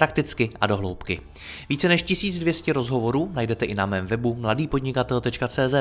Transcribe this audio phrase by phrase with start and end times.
[0.00, 1.20] prakticky a dohloubky.
[1.68, 5.74] Více než 1200 rozhovorů najdete i na mém webu mladýpodnikatel.cz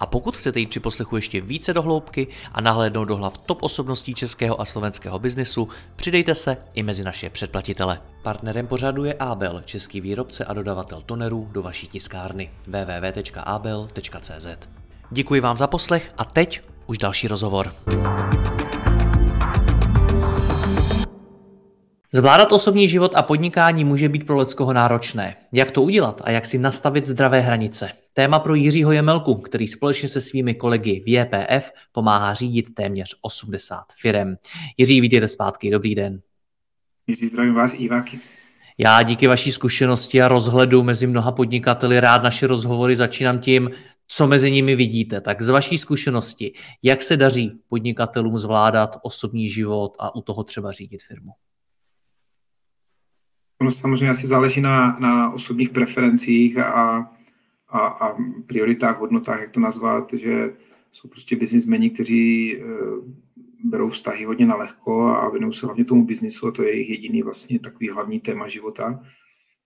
[0.00, 4.14] a pokud chcete jít při poslechu ještě více dohloubky a nahlédnout do hlav top osobností
[4.14, 8.00] českého a slovenského biznesu, přidejte se i mezi naše předplatitele.
[8.22, 14.46] Partnerem pořadu je Abel, český výrobce a dodavatel tonerů do vaší tiskárny www.abel.cz.
[15.10, 17.74] Děkuji vám za poslech a teď už další rozhovor.
[22.12, 25.36] Zvládat osobní život a podnikání může být pro Leckoho náročné.
[25.52, 27.90] Jak to udělat a jak si nastavit zdravé hranice?
[28.12, 33.84] Téma pro Jiřího Jemelku, který společně se svými kolegy v JPF pomáhá řídit téměř 80
[34.00, 34.36] firem.
[34.76, 36.20] Jiří, vítejte zpátky, dobrý den.
[37.06, 38.18] Jiří, zdravím vás, Iváky.
[38.78, 43.70] Já díky vaší zkušenosti a rozhledu mezi mnoha podnikateli rád naše rozhovory začínám tím,
[44.06, 45.20] co mezi nimi vidíte.
[45.20, 46.52] Tak z vaší zkušenosti,
[46.82, 51.30] jak se daří podnikatelům zvládat osobní život a u toho třeba řídit firmu?
[53.60, 57.10] Ono samozřejmě asi záleží na, na osobních preferencích a,
[57.68, 60.52] a, a prioritách, hodnotách, jak to nazvat, že
[60.92, 62.60] jsou prostě biznismeni, kteří e,
[63.64, 66.90] berou vztahy hodně na lehko a věnují se hlavně tomu biznisu a to je jejich
[66.90, 69.00] jediný vlastně takový hlavní téma života.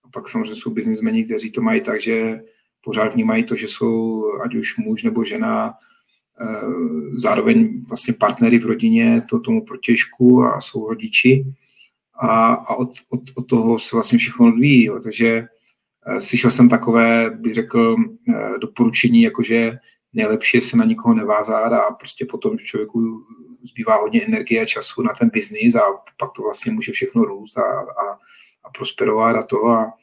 [0.03, 2.41] A pak samozřejmě jsou biznismeni, kteří to mají tak, že
[2.83, 5.73] pořád vnímají to, že jsou ať už muž nebo žena,
[6.41, 6.45] e,
[7.15, 11.45] zároveň vlastně partnery v rodině, to tomu protěžku a jsou rodiči
[12.19, 14.85] a, a od, od, od toho se vlastně všechno odvíjí.
[14.85, 14.99] Jo.
[15.03, 15.43] Takže
[16.07, 17.95] uh, slyšel jsem takové, bych řekl,
[18.27, 19.77] uh, doporučení, jakože
[20.13, 23.23] nejlepší je se na nikoho nevázat a prostě potom člověku
[23.63, 25.81] zbývá hodně energie a času na ten biznis a
[26.19, 28.13] pak to vlastně může všechno růst a, a,
[28.63, 29.93] a prosperovat a to a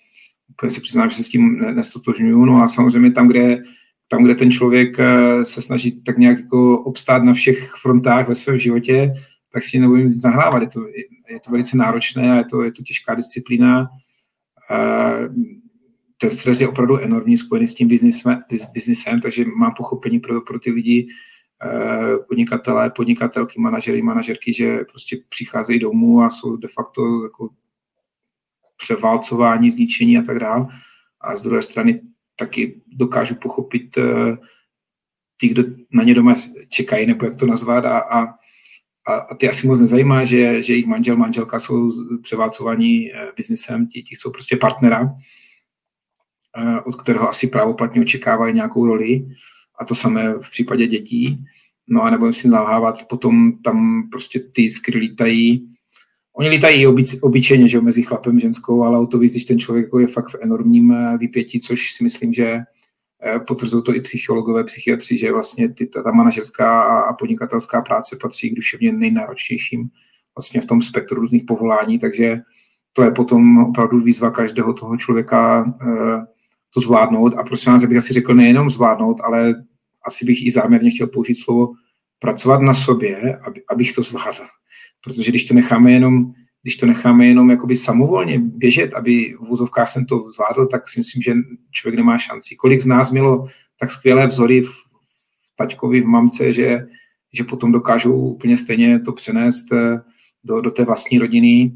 [0.51, 2.45] úplně se přiznám, že se s tím nestotožňuju.
[2.45, 3.63] No a samozřejmě tam, kde
[4.13, 8.35] tam, kde ten člověk eh, se snaží tak nějak jako obstát na všech frontách ve
[8.35, 9.15] svém životě,
[9.53, 10.63] tak si nebudeme nic nahrávat.
[10.63, 10.87] Je to,
[11.29, 13.89] je to velice náročné a je to, je to těžká disciplína.
[16.19, 17.89] Ten stres je opravdu enormní, spojený s tím
[18.75, 21.07] biznisem takže mám pochopení pro, pro ty lidi,
[22.29, 27.49] podnikatelé, podnikatelky, manažery, manažerky, že prostě přicházejí domů a jsou de facto jako
[28.77, 30.67] převálcování, zničení a tak dále.
[31.21, 32.01] A z druhé strany
[32.37, 34.37] taky dokážu pochopit eh,
[35.37, 35.63] ty, kdo
[35.93, 36.35] na ně doma
[36.69, 38.35] čekají, nebo jak to nazvat, a, a
[39.07, 41.91] a, a ty asi moc nezajímá, že, že jejich manžel, manželka jsou
[42.23, 45.15] převálcovaní eh, biznesem, ti, ti jsou prostě partnera,
[46.59, 49.27] eh, od kterého asi právoplatně očekávají nějakou roli
[49.79, 51.45] a to samé v případě dětí.
[51.89, 55.69] No a nebudeme si zalhávat, potom tam prostě ty skry lítají,
[56.37, 59.59] Oni lítají obyč, obyčejně, že mezi chlapem a ženskou, ale o to víc, když ten
[59.59, 62.59] člověk jako je fakt v enormním eh, vypětí, což si myslím, že
[63.47, 68.51] potvrzují to i psychologové, psychiatři, že vlastně ty, ta, ta manažerská a podnikatelská práce patří
[68.51, 69.89] k duševně nejnáročnějším
[70.37, 72.41] vlastně v tom spektru různých povolání, takže
[72.93, 76.27] to je potom opravdu výzva každého toho člověka eh,
[76.75, 77.35] to zvládnout.
[77.35, 79.55] A prosím vás, bych asi řekl nejenom zvládnout, ale
[80.07, 81.73] asi bych i záměrně chtěl použít slovo
[82.19, 84.47] pracovat na sobě, aby, abych to zvládl.
[85.05, 86.33] Protože když to necháme jenom
[86.63, 91.01] když to necháme jenom jakoby samovolně běžet, aby v vozovkách jsem to zvládl, tak si
[91.01, 91.35] myslím, že
[91.71, 92.57] člověk nemá šanci.
[92.57, 96.87] Kolik z nás mělo tak skvělé vzory v, v taťkovi, v mamce, že,
[97.33, 100.01] že potom dokážou úplně stejně to přenést eh,
[100.45, 101.73] do, do té vlastní rodiny.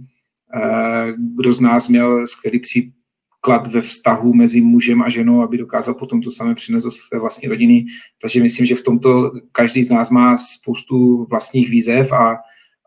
[0.54, 5.94] Eh, kdo z nás měl skvělý příklad ve vztahu mezi mužem a ženou, aby dokázal
[5.94, 7.84] potom to samé přinést do své vlastní rodiny.
[8.20, 12.36] Takže myslím, že v tomto každý z nás má spoustu vlastních výzev a,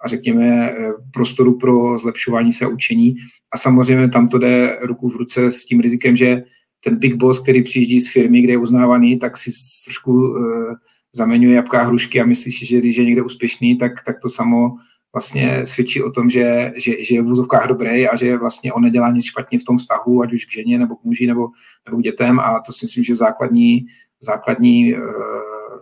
[0.01, 3.15] a řekněme eh, prostoru pro zlepšování se učení.
[3.53, 6.43] A samozřejmě tam to jde ruku v ruce s tím rizikem, že
[6.83, 9.51] ten big boss, který přijíždí z firmy, kde je uznávaný, tak si
[9.85, 10.73] trošku uh,
[11.15, 14.69] zaměňuje jabká hrušky a myslí si, že když je někde úspěšný, tak, tak to samo
[15.13, 18.81] vlastně svědčí o tom, že, že, že je v vůzovkách dobrý a že vlastně on
[18.81, 21.47] nedělá nic špatně v tom vztahu, ať už k ženě nebo k muži nebo,
[21.85, 23.85] nebo k dětem a to si myslím, že základní,
[24.21, 25.01] základní uh,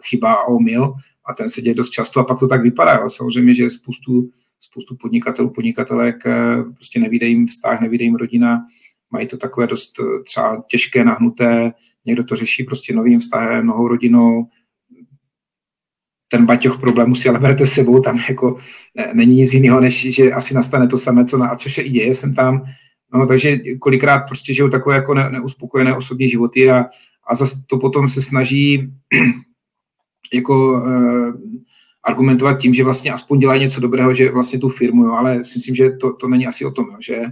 [0.04, 0.94] chyba a omyl
[1.26, 2.94] a ten se děje dost často a pak to tak vypadá.
[2.94, 3.10] Jo.
[3.10, 4.30] Samozřejmě, že spoustu,
[4.60, 8.66] spoustu podnikatelů, podnikatelek eh, prostě nevíde jim vztah, nevíde jim rodina,
[9.12, 11.72] mají to takové dost eh, třeba těžké, nahnuté,
[12.06, 14.48] někdo to řeší prostě novým vztahem, novou rodinou,
[16.28, 18.58] ten baťoch problémů si ale berete sebou, tam jako
[18.96, 21.82] ne, není nic jiného, než že asi nastane to samé, co na, a což se
[21.82, 22.66] i děje, jsem tam,
[23.14, 26.86] no, takže kolikrát prostě žijou takové jako ne, neuspokojené osobní životy a,
[27.28, 28.92] a zase to potom se snaží
[30.34, 31.34] jako uh,
[32.04, 35.60] argumentovat tím, že vlastně aspoň dělají něco dobrého, že vlastně tu firmu, jo, ale si
[35.60, 37.24] myslím, že to, to není asi o tom, jo, že,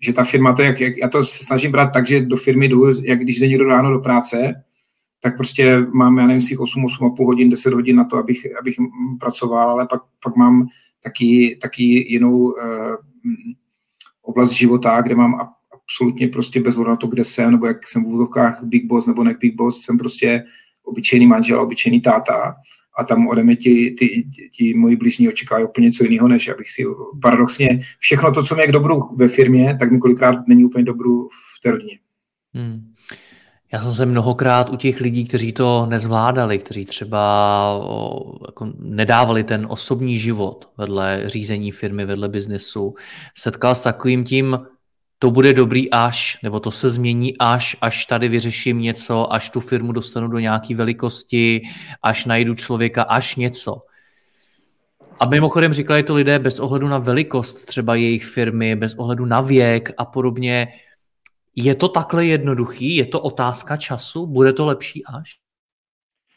[0.00, 2.68] že ta firma, to jak, jak, já to se snažím brát tak, že do firmy
[2.68, 4.54] jdu, jak když jde někdo ráno do práce,
[5.20, 8.76] tak prostě mám, já nevím, svých 8, 8,5 hodin, 10 hodin na to, abych, abych
[9.20, 10.66] pracoval, ale pak, pak mám
[11.02, 12.96] taky, taky jinou uh,
[14.22, 15.40] oblast života, kde mám
[15.72, 19.24] absolutně prostě bez na to, kde jsem, nebo jak jsem v úvodovkách big boss nebo
[19.24, 20.44] ne big boss, jsem prostě
[20.88, 22.54] obyčejný manžel, obyčejný táta
[22.98, 26.48] a tam ode mě ti, ti, ti, ti moji blížní očekávají úplně něco jiného, než
[26.48, 26.84] abych si
[27.22, 30.84] paradoxně všechno to, co mě je k dobru ve firmě, tak mi kolikrát není úplně
[30.84, 31.98] dobru v té rodině.
[32.54, 32.92] Hmm.
[33.72, 37.20] Já jsem se mnohokrát u těch lidí, kteří to nezvládali, kteří třeba
[38.46, 42.94] jako nedávali ten osobní život vedle řízení firmy, vedle biznesu,
[43.34, 44.58] setkal s takovým tím,
[45.18, 49.60] to bude dobrý až, nebo to se změní až, až tady vyřeším něco, až tu
[49.60, 51.62] firmu dostanu do nějaké velikosti,
[52.02, 53.82] až najdu člověka, až něco.
[55.20, 59.40] A mimochodem říkali to lidé bez ohledu na velikost třeba jejich firmy, bez ohledu na
[59.40, 60.68] věk a podobně.
[61.56, 62.96] Je to takhle jednoduchý?
[62.96, 64.26] Je to otázka času?
[64.26, 65.30] Bude to lepší až?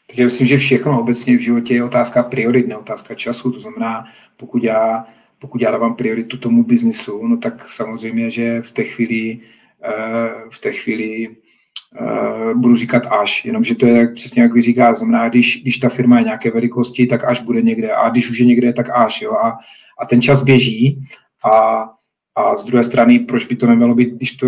[0.06, 3.52] Tak já myslím, že všechno obecně v životě je otázka priorit, ne otázka času.
[3.52, 4.04] To znamená,
[4.36, 5.06] pokud já,
[5.42, 9.40] pokud já dávám prioritu tomu biznisu, no tak samozřejmě, že v té chvíli,
[9.84, 14.94] eh, v té chvíli uh, budu říkat až, jenomže to je přesně jak vy říká,
[14.94, 17.94] znamená, když, když ta firma je nějaké velikosti, tak až bude někde.
[17.94, 19.58] A když už je někde, tak až, jo, a,
[19.98, 21.02] a ten čas běží.
[21.44, 21.88] A,
[22.34, 24.46] a z druhé strany, proč by to nemělo být, když to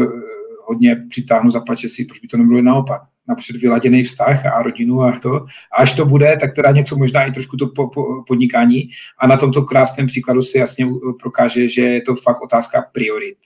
[0.67, 3.03] hodně přitáhnu za si, proč by to nebylo naopak.
[3.29, 5.35] Napřed vyladěný vztah a rodinu a to.
[5.73, 8.91] A až to bude, tak teda něco možná i trošku to po, po, podnikání.
[9.19, 10.87] A na tomto krásném příkladu se jasně
[11.21, 13.39] prokáže, že je to fakt otázka priorit,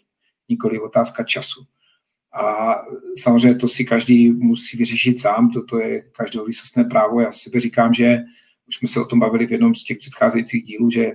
[0.49, 1.65] nikoli otázka času.
[2.41, 2.75] A
[3.17, 7.21] samozřejmě to si každý musí vyřešit sám, toto je každého výsostné právo.
[7.21, 8.19] Já sebe říkám, že
[8.69, 11.07] už jsme se o tom bavili v jednom z těch předcházejících dílů, že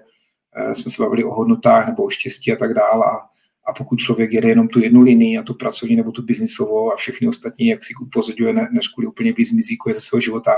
[0.55, 3.05] eh, jsme se bavili o hodnotách nebo o štěstí a tak dále.
[3.05, 3.32] A
[3.65, 6.95] a pokud člověk jede jenom tu jednu linii, a tu pracovní nebo tu biznisovou a
[6.95, 10.51] všechny ostatní, jak si upozorňuje, než kvůli úplně vyzmizíkuje ze svého života,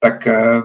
[0.00, 0.62] tak eh,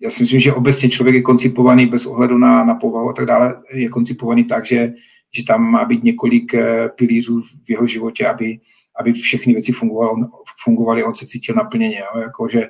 [0.00, 3.26] já si myslím, že obecně člověk je koncipovaný bez ohledu na, na povahu a tak
[3.26, 4.92] dále, je koncipovaný tak, že,
[5.34, 8.60] že tam má být několik eh, pilířů v jeho životě, aby,
[9.00, 10.26] aby všechny věci fungovaly,
[10.64, 11.98] fungovaly on se cítil naplněně.
[11.98, 12.20] Jo?
[12.20, 12.68] Jako, že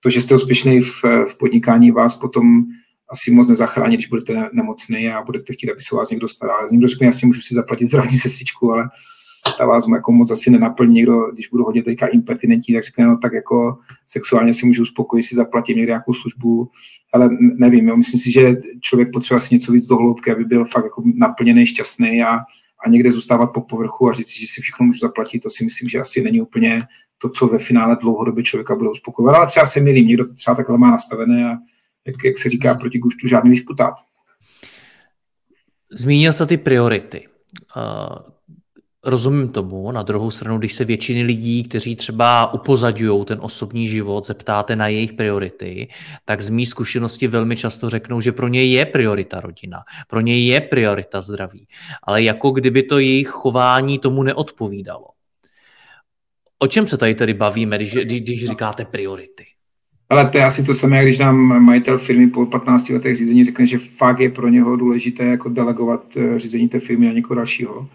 [0.00, 2.64] to, že jste úspěšný v, v podnikání, vás potom
[3.10, 6.66] asi moc nezachrání, když budete nemocný a budete chtít, aby se vás někdo staral.
[6.70, 8.88] Někdo řekne, jasně můžu si zaplatit zdravotní sestřičku, ale
[9.58, 10.94] ta vás jako moc asi nenaplní.
[10.94, 15.22] Někdo, když budu hodně teďka impertinentní, tak řekne, no tak jako sexuálně si můžu uspokojit,
[15.22, 16.70] si zaplatit někde nějakou službu,
[17.12, 20.64] ale nevím, jo, myslím si, že člověk potřebuje si něco víc do hloubky, aby byl
[20.64, 22.38] fakt jako naplněný, šťastný a,
[22.86, 25.64] a někde zůstávat po povrchu a říct si, že si všechno můžu zaplatit, to si
[25.64, 26.82] myslím, že asi není úplně
[27.18, 29.36] to, co ve finále dlouhodobě člověka bude uspokojovat.
[29.36, 31.56] Ale třeba se milím, někdo to třeba takhle má nastavené a
[32.06, 33.94] jak, jak se říká, proti guštu žádný vyšputát.
[35.90, 37.26] Zmínil jste ty priority.
[37.76, 38.36] Uh,
[39.04, 44.26] rozumím tomu, na druhou stranu, když se většiny lidí, kteří třeba upozadují ten osobní život,
[44.26, 45.88] zeptáte na jejich priority,
[46.24, 50.38] tak z mý zkušenosti velmi často řeknou, že pro ně je priorita rodina, pro ně
[50.38, 51.68] je priorita zdraví,
[52.02, 55.06] ale jako kdyby to jejich chování tomu neodpovídalo.
[56.58, 59.44] O čem se tady tedy bavíme, když, když říkáte priority?
[60.08, 63.66] Ale to je asi to samé, když nám majitel firmy po 15 letech řízení řekne,
[63.66, 67.88] že fakt je pro něho důležité jako delegovat eh, řízení té firmy na někoho dalšího.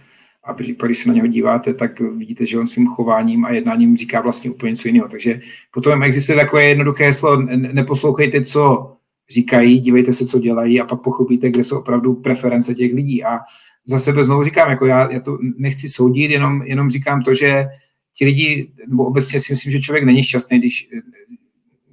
[0.44, 4.22] A když se na něho díváte, tak vidíte, že on svým chováním a jednáním říká
[4.22, 5.08] vlastně úplně něco jiného.
[5.08, 5.42] Takže
[5.74, 7.42] potom existuje takové jednoduché heslo,
[7.74, 8.92] neposlouchejte, co
[9.30, 13.24] říkají, dívejte se, co dělají a pak pochopíte, kde jsou opravdu preference těch lidí.
[13.24, 13.40] A
[13.86, 17.66] za sebe znovu říkám, jako já, já to nechci soudit, jenom, jenom říkám to, že
[18.16, 20.90] ti lidi, nebo obecně si myslím, že člověk není šťastný, když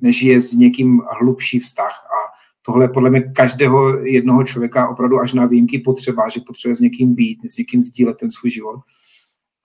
[0.01, 1.93] nežije s někým hlubší vztah.
[2.07, 6.77] A tohle je podle mě každého jednoho člověka opravdu až na výjimky potřeba, že potřebuje
[6.77, 8.81] s někým být, s někým sdílet ten svůj život.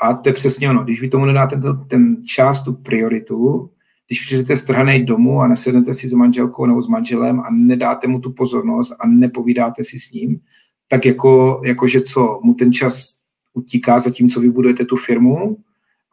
[0.01, 0.83] A to je přesně ono.
[0.83, 3.69] Když vy tomu nedáte ten, ten čas, tu prioritu,
[4.07, 8.19] když přijdete strhanej domů a nesednete si s manželkou nebo s manželem a nedáte mu
[8.19, 10.39] tu pozornost a nepovídáte si s ním,
[10.87, 13.13] tak jako, jako že co, mu ten čas
[13.53, 15.57] utíká za tím, co vybudujete tu firmu,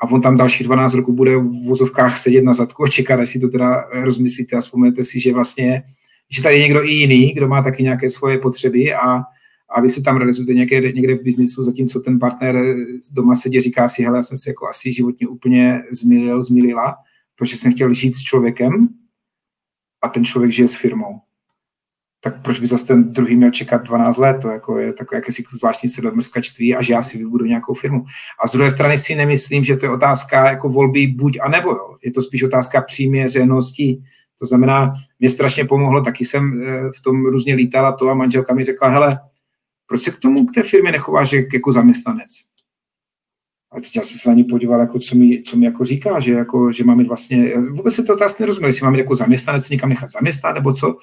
[0.01, 3.31] a on tam další 12 roků bude v vozovkách sedět na zadku a čekat, až
[3.31, 5.83] si to teda rozmyslíte a vzpomenete si, že vlastně,
[6.31, 9.23] že tady je někdo i jiný, kdo má taky nějaké svoje potřeby a,
[9.69, 12.77] a vy se tam realizujete někde, někde v biznisu, zatímco ten partner
[13.13, 16.97] doma sedí, říká si, hele, já jsem se jako asi životně úplně zmilil, zmilila,
[17.37, 18.89] protože jsem chtěl žít s člověkem
[20.03, 21.21] a ten člověk žije s firmou
[22.23, 25.45] tak proč by zase ten druhý měl čekat 12 let, to jako je takové jakési
[25.59, 28.05] zvláštní sedomrskačství a že já si vybudu nějakou firmu.
[28.45, 31.71] A z druhé strany si nemyslím, že to je otázka jako volby buď a nebo,
[31.71, 31.97] jo.
[32.03, 33.99] je to spíš otázka přiměřenosti.
[34.39, 38.55] To znamená, mě strašně pomohlo, taky jsem eh, v tom různě lítala to a manželka
[38.55, 39.19] mi řekla, hele,
[39.87, 42.31] proč se k tomu, k té firmě nechováš jako zaměstnanec?
[43.73, 46.21] A teď já jsem se na ní podíval, jako co, mi, co mi jako říká,
[46.21, 49.15] že, jako, že mám mít vlastně, vůbec se to otázka nerozuměl, jestli mám mít jako
[49.15, 50.97] zaměstnanec někam nechat zaměstnat, nebo co.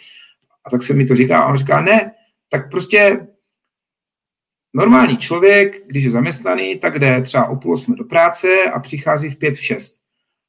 [0.67, 2.11] A tak se mi to říká a on říká, ne,
[2.49, 3.27] tak prostě
[4.73, 9.29] normální člověk, když je zaměstnaný, tak jde třeba o půl osmi do práce a přichází
[9.29, 9.97] v pět, v šest.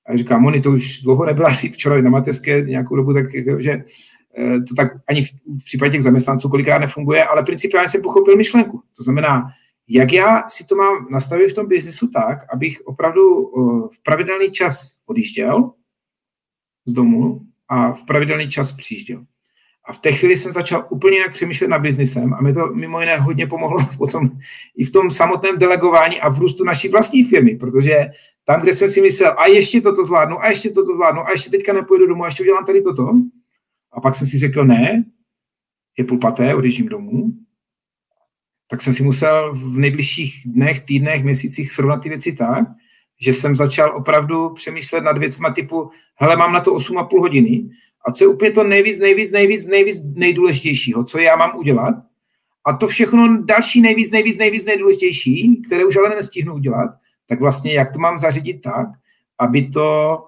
[0.06, 3.26] A já říkám, Moni, to už dlouho nebyla asi včera na mateřské nějakou dobu, tak
[3.58, 3.72] že
[4.38, 8.36] eh, to tak ani v, v případě těch zaměstnanců kolikrát nefunguje, ale principiálně jsem pochopil
[8.36, 8.82] myšlenku.
[8.96, 9.50] To znamená,
[9.88, 14.50] jak já si to mám nastavit v tom biznisu tak, abych opravdu eh, v pravidelný
[14.50, 15.70] čas odjížděl
[16.86, 19.24] z domu a v pravidelný čas přijížděl.
[19.88, 23.00] A v té chvíli jsem začal úplně jinak přemýšlet nad biznisem a mi to mimo
[23.00, 24.30] jiné hodně pomohlo potom
[24.76, 28.06] i v tom samotném delegování a v růstu naší vlastní firmy, protože
[28.44, 31.50] tam, kde jsem si myslel, a ještě toto zvládnu, a ještě toto zvládnu, a ještě
[31.50, 33.12] teďka nepůjdu domů, a ještě udělám tady toto.
[33.92, 35.04] A pak jsem si řekl, ne,
[35.98, 37.32] je půl paté, odjíždím domů,
[38.70, 42.64] tak jsem si musel v nejbližších dnech, týdnech, měsících srovnat ty věci tak,
[43.20, 47.70] že jsem začal opravdu přemýšlet nad věcma typu, hele, mám na to 8,5 hodiny
[48.08, 51.94] a co je úplně to nejvíc, nejvíc, nejvíc, nejvíc nejdůležitějšího, co já mám udělat.
[52.64, 56.90] A to všechno další nejvíc, nejvíc, nejvíc nejdůležitější, které už ale nestihnu udělat,
[57.26, 58.86] tak vlastně jak to mám zařídit tak,
[59.38, 60.18] aby to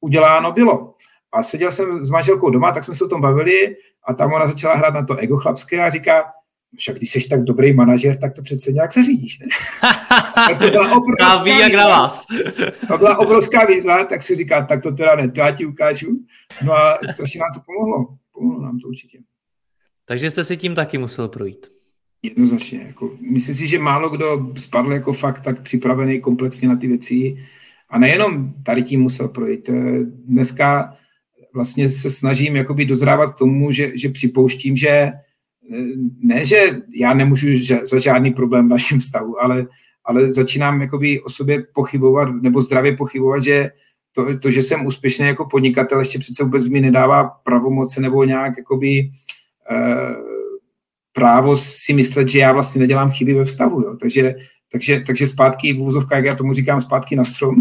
[0.00, 0.94] uděláno bylo.
[1.32, 4.46] A seděl jsem s manželkou doma, tak jsme se o tom bavili a tam ona
[4.46, 6.24] začala hrát na to ego chlapské a říká,
[6.76, 9.46] však když jsi tak dobrý manažer, tak to přece nějak zařídíš, ne?
[10.34, 12.26] tak to byla obrovská ví, jak na vás.
[12.88, 16.24] to byla obrovská výzva, tak si říká, tak to teda ne, to já ti ukážu.
[16.64, 18.06] No a strašně nám to pomohlo.
[18.32, 19.18] Pomohlo nám to určitě.
[20.04, 21.66] Takže jste si tím taky musel projít.
[22.22, 22.80] Jednoznačně.
[22.86, 27.36] Jako, myslím si, že málo kdo spadl jako fakt tak připravený komplexně na ty věci.
[27.90, 29.70] A nejenom tady tím musel projít.
[30.24, 30.96] Dneska
[31.54, 35.12] vlastně se snažím jakoby dozrávat k tomu, že, že připouštím, že
[36.20, 37.48] ne, že já nemůžu
[37.90, 39.66] za žádný problém v našem vztahu, ale,
[40.04, 43.70] ale začínám jakoby o sobě pochybovat nebo zdravě pochybovat, že
[44.14, 48.56] to, to, že jsem úspěšný jako podnikatel, ještě přece vůbec mi nedává pravomoce nebo nějak
[48.56, 49.10] jakoby
[49.70, 50.14] eh,
[51.12, 53.80] právo si myslet, že já vlastně nedělám chyby ve vztahu.
[53.80, 53.96] Jo.
[54.00, 54.34] Takže,
[54.72, 57.54] takže, takže zpátky v úzovkách, jak já tomu říkám, zpátky na strom,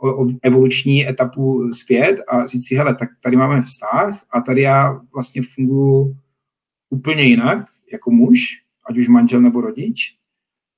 [0.00, 4.62] o, o evoluční etapu zpět a říct si, hele, tak tady máme vztah a tady
[4.62, 6.14] já vlastně funguji
[6.94, 8.40] úplně jinak jako muž,
[8.90, 10.16] ať už manžel nebo rodič,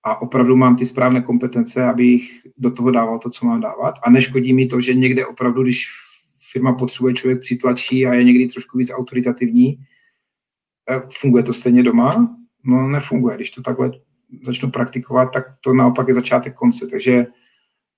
[0.06, 3.94] a opravdu mám ty správné kompetence, abych do toho dával to, co mám dávat.
[4.02, 5.88] A neškodí mi to, že někde opravdu, když
[6.52, 9.78] firma potřebuje, člověk přitlačí a je někdy trošku víc autoritativní,
[10.90, 12.36] eh, funguje to stejně doma?
[12.64, 13.36] No nefunguje.
[13.36, 13.90] Když to takhle
[14.42, 16.86] začnu praktikovat, tak to naopak je začátek konce.
[16.86, 17.26] Takže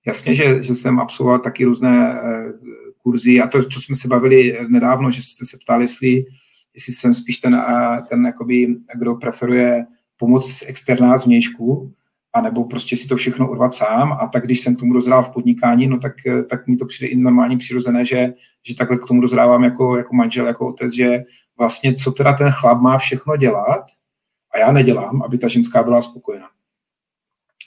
[0.07, 2.53] jasně, že, že jsem absolvoval taky různé eh,
[3.03, 6.25] kurzy a to, co jsme se bavili nedávno, že jste se ptali, jestli
[6.79, 7.65] jestli jsem spíš ten,
[8.09, 11.95] ten jakoby, kdo preferuje pomoc z externá zvnějšku,
[12.33, 15.87] anebo prostě si to všechno urvat sám a tak když jsem tomu dozrál v podnikání,
[15.87, 16.13] no tak,
[16.51, 18.35] tak mi to přijde i normálně přirozené, že,
[18.67, 21.25] že takhle k tomu dozrávám jako, jako manžel, jako otec, že
[21.59, 23.85] vlastně co teda ten chlap má všechno dělat
[24.55, 26.49] a já nedělám, aby ta ženská byla spokojená.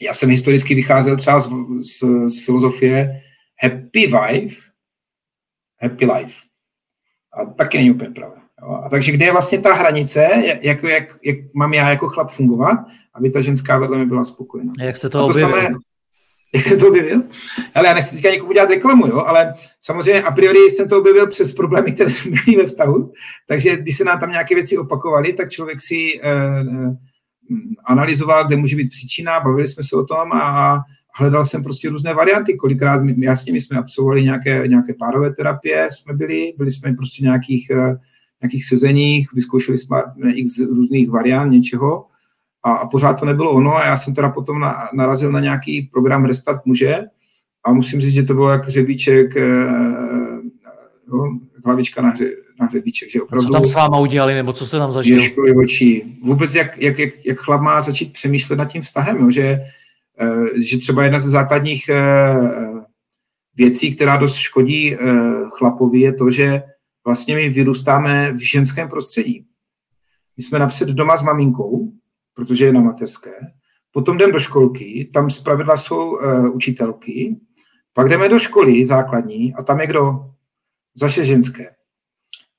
[0.02, 1.50] Já jsem historicky vycházel třeba z,
[1.80, 3.22] z, z filozofie
[3.64, 4.62] happy wife,
[5.82, 6.36] happy life.
[7.34, 8.41] A taky není úplně pravda.
[8.62, 8.82] Jo?
[8.86, 10.30] A takže kde je vlastně ta hranice,
[10.62, 12.80] jak, jak, jak mám já jako chlap fungovat,
[13.14, 14.74] aby ta ženská vedle mě byla spokojená.
[14.80, 15.50] Jak se to, to objevil?
[15.50, 15.76] Samé,
[16.56, 17.24] jak se to objevil?
[17.76, 19.24] Ale já nechci teďka někomu dělat reklamu, jo?
[19.28, 23.14] ale samozřejmě a priori jsem to objevil přes problémy, které jsme měli ve vztahu,
[23.48, 26.96] takže když se nám tam nějaké věci opakovaly, tak člověk si eh, eh,
[27.86, 30.80] analyzoval, kde může být příčina, bavili jsme se o tom a
[31.16, 32.56] hledal jsem prostě různé varianty.
[32.56, 37.70] Kolikrát, jasně, my jsme absolvovali nějaké, nějaké párové terapie, jsme byli, byli jsme prostě nějakých
[37.70, 37.96] eh,
[38.42, 40.02] nějakých sezeních, vyzkoušeli jsme
[40.34, 42.06] x různých variant něčeho
[42.64, 45.82] a, a pořád to nebylo ono a já jsem teda potom na, narazil na nějaký
[45.82, 47.00] program Restart muže
[47.66, 49.68] a musím říct, že to bylo jak hřebíček, eh,
[51.08, 51.30] jo,
[51.66, 52.30] hlavička na, hře,
[52.60, 53.10] na hřebíček.
[53.10, 55.36] Že opravdu co tam s váma udělali, nebo co jste tam zažili?
[55.64, 56.20] očí.
[56.24, 59.62] Vůbec jak, jak, jak, jak chlap má začít přemýšlet nad tím vztahem, jo, že,
[60.20, 62.36] eh, že třeba jedna ze základních eh,
[63.56, 64.98] věcí, která dost škodí
[65.58, 66.64] chlapovi, je to, že
[67.06, 69.46] vlastně my vyrůstáme v ženském prostředí.
[70.38, 71.92] My jsme napřed doma s maminkou,
[72.34, 73.34] protože je na mateřské,
[73.92, 77.36] potom jdeme do školky, tam zpravidla jsou uh, učitelky,
[77.94, 80.26] pak jdeme do školy základní a tam je kdo?
[80.96, 81.70] Zaše ženské.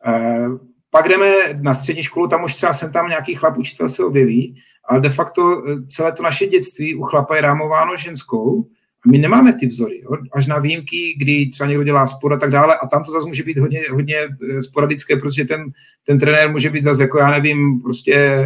[0.06, 0.58] Uh,
[0.94, 1.26] pak jdeme
[1.60, 5.10] na střední školu, tam už třeba jsem tam nějaký chlap učitel se objeví, ale de
[5.10, 8.68] facto eh, celé to naše dětství u chlapa je rámováno ženskou
[9.06, 10.10] a my nemáme ty vzory, jo?
[10.32, 13.26] až na výjimky, kdy třeba někdo dělá sport a tak dále a tam to zase
[13.26, 15.64] může být hodně, hodně eh, sporadické, protože ten,
[16.06, 18.44] ten trenér může být zase jako já nevím, prostě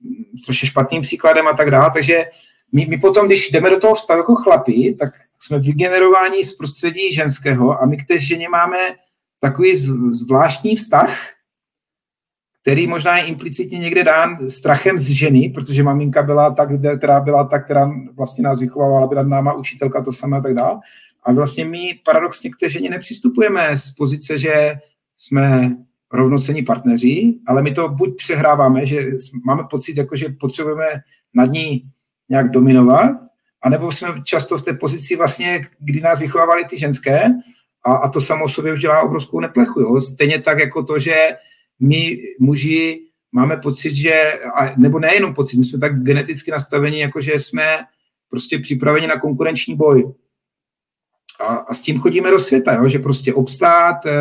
[0.00, 2.24] mm, strašně špatným příkladem a tak dále, takže
[2.72, 7.12] my, my potom, když jdeme do toho vztahu jako chlapi, tak jsme vygenerováni z prostředí
[7.12, 8.78] ženského a my k té ženě máme
[9.40, 9.76] takový
[10.10, 11.35] zvláštní vztah,
[12.66, 16.68] který možná je implicitně někde dán strachem z ženy, protože maminka byla tak,
[16.98, 20.78] která byla ta, která vlastně nás vychovávala, byla náma učitelka, to samé a tak dále.
[21.22, 24.74] A vlastně my paradoxně k té ženě nepřistupujeme z pozice, že
[25.18, 25.76] jsme
[26.12, 29.06] rovnocení partneři, ale my to buď přehráváme, že
[29.44, 30.86] máme pocit, jako že potřebujeme
[31.34, 31.84] nad ní
[32.28, 33.16] nějak dominovat,
[33.62, 37.24] anebo jsme často v té pozici vlastně, kdy nás vychovávali ty ženské
[37.84, 39.80] a, a to samo sobě už dělá obrovskou neplechu.
[39.80, 40.00] Jo?
[40.00, 41.14] Stejně tak jako to, že
[41.80, 44.38] my muži máme pocit, že,
[44.76, 47.84] nebo nejenom pocit, my jsme tak geneticky nastaveni, jako že jsme
[48.30, 50.12] prostě připraveni na konkurenční boj.
[51.40, 52.88] A, a s tím chodíme do světa, jo?
[52.88, 54.12] že prostě obstát, e,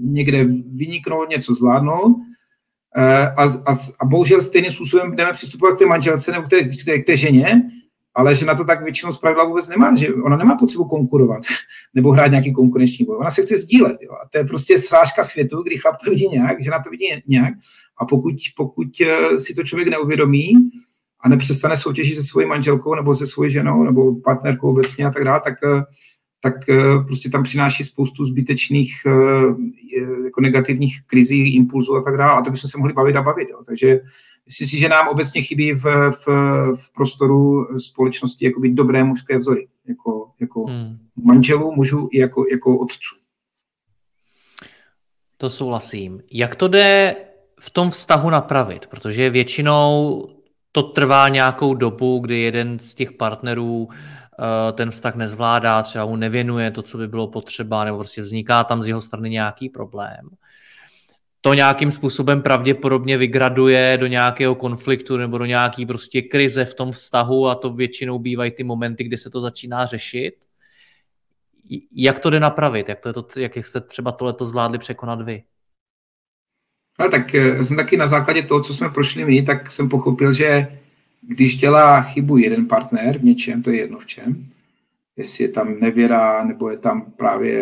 [0.00, 2.16] někde vyniknout, něco zvládnout
[2.96, 6.64] e, a, a, a bohužel stejným způsobem jdeme přistupovat k té manželce nebo k té,
[6.64, 7.62] k té, k té ženě,
[8.18, 11.42] ale že na to tak většinou zpravidla vůbec nemá, že ona nemá potřebu konkurovat
[11.94, 13.16] nebo hrát nějaký konkurenční boj.
[13.16, 13.96] Ona se chce sdílet.
[14.00, 14.12] Jo?
[14.12, 17.04] A to je prostě srážka světu, kdy chlap to vidí nějak, že na to vidí
[17.26, 17.54] nějak.
[17.98, 20.52] A pokud, pokud eh, si to člověk neuvědomí
[21.20, 25.24] a nepřestane soutěžit se svojí manželkou nebo se svojí ženou nebo partnerkou obecně a tak
[25.24, 25.82] dále, tak, eh,
[26.42, 28.92] tak eh, prostě tam přináší spoustu zbytečných
[30.24, 32.38] jako negativních krizí, impulzů a tak dále.
[32.38, 33.48] A to bychom se mohli bavit a bavit.
[33.50, 33.62] Jo?
[33.66, 34.00] Takže
[34.48, 36.26] Myslím si, že nám obecně chybí v, v,
[36.74, 40.98] v prostoru společnosti jako být dobré mužské vzory, jako, jako hmm.
[41.24, 43.16] manželů, mužů i jako, jako otců.
[45.36, 46.22] To souhlasím.
[46.32, 47.16] Jak to jde
[47.60, 48.86] v tom vztahu napravit?
[48.86, 50.24] Protože většinou
[50.72, 56.16] to trvá nějakou dobu, kdy jeden z těch partnerů eh, ten vztah nezvládá, třeba mu
[56.16, 60.28] nevěnuje to, co by bylo potřeba, nebo prostě vzniká tam z jeho strany nějaký problém
[61.48, 66.92] to nějakým způsobem pravděpodobně vygraduje do nějakého konfliktu nebo do nějaké prostě krize v tom
[66.92, 70.34] vztahu a to většinou bývají ty momenty, kdy se to začíná řešit.
[71.92, 72.88] Jak to jde napravit?
[72.88, 75.42] Jak, to je to, jak jste třeba tohleto zvládli překonat vy?
[76.98, 80.32] Ale tak eh, jsem taky na základě toho, co jsme prošli my, tak jsem pochopil,
[80.32, 80.78] že
[81.22, 84.46] když dělá chybu jeden partner v něčem, to je jedno v čem,
[85.18, 87.52] jestli je tam nevěra, nebo je tam právě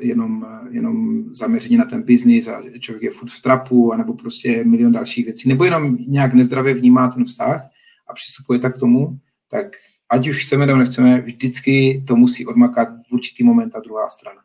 [0.00, 4.92] jenom, jenom zaměření na ten biznis a člověk je furt v trapu, anebo prostě milion
[4.92, 7.62] dalších věcí, nebo jenom nějak nezdravě vnímá ten vztah
[8.08, 9.18] a přistupuje tak k tomu,
[9.50, 9.66] tak
[10.08, 14.40] ať už chceme nebo nechceme, vždycky to musí odmakat v určitý moment ta druhá strana.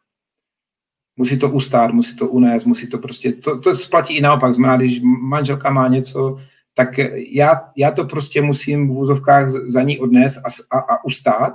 [1.17, 4.77] Musí to ustát, musí to unést, musí to prostě, to, to platí i naopak, znamená,
[4.77, 6.37] když manželka má něco,
[6.73, 6.89] tak
[7.33, 11.53] já, já to prostě musím v úzovkách za ní odnést a, a, a ustát,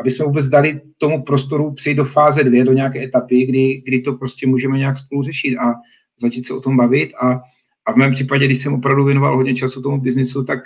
[0.00, 4.00] aby jsme vůbec dali tomu prostoru přijít do fáze dvě, do nějaké etapy, kdy, kdy
[4.00, 5.74] to prostě můžeme nějak spolu řešit a
[6.20, 7.14] začít se o tom bavit.
[7.14, 7.40] A,
[7.86, 10.58] a v mém případě, když jsem opravdu věnoval hodně času tomu biznisu, tak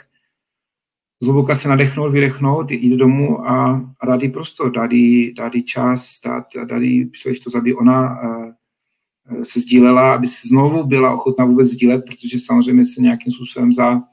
[1.23, 5.63] zhluboka se nadechnout, vydechnout, jít domů a, a dát jí prostor, dát jí, dát jí
[5.63, 11.45] čas, dát, dát jí příležitost, aby ona uh, se sdílela, aby se znovu byla ochotná
[11.45, 14.12] vůbec sdílet, protože samozřejmě se nějakým způsobem za, Eh,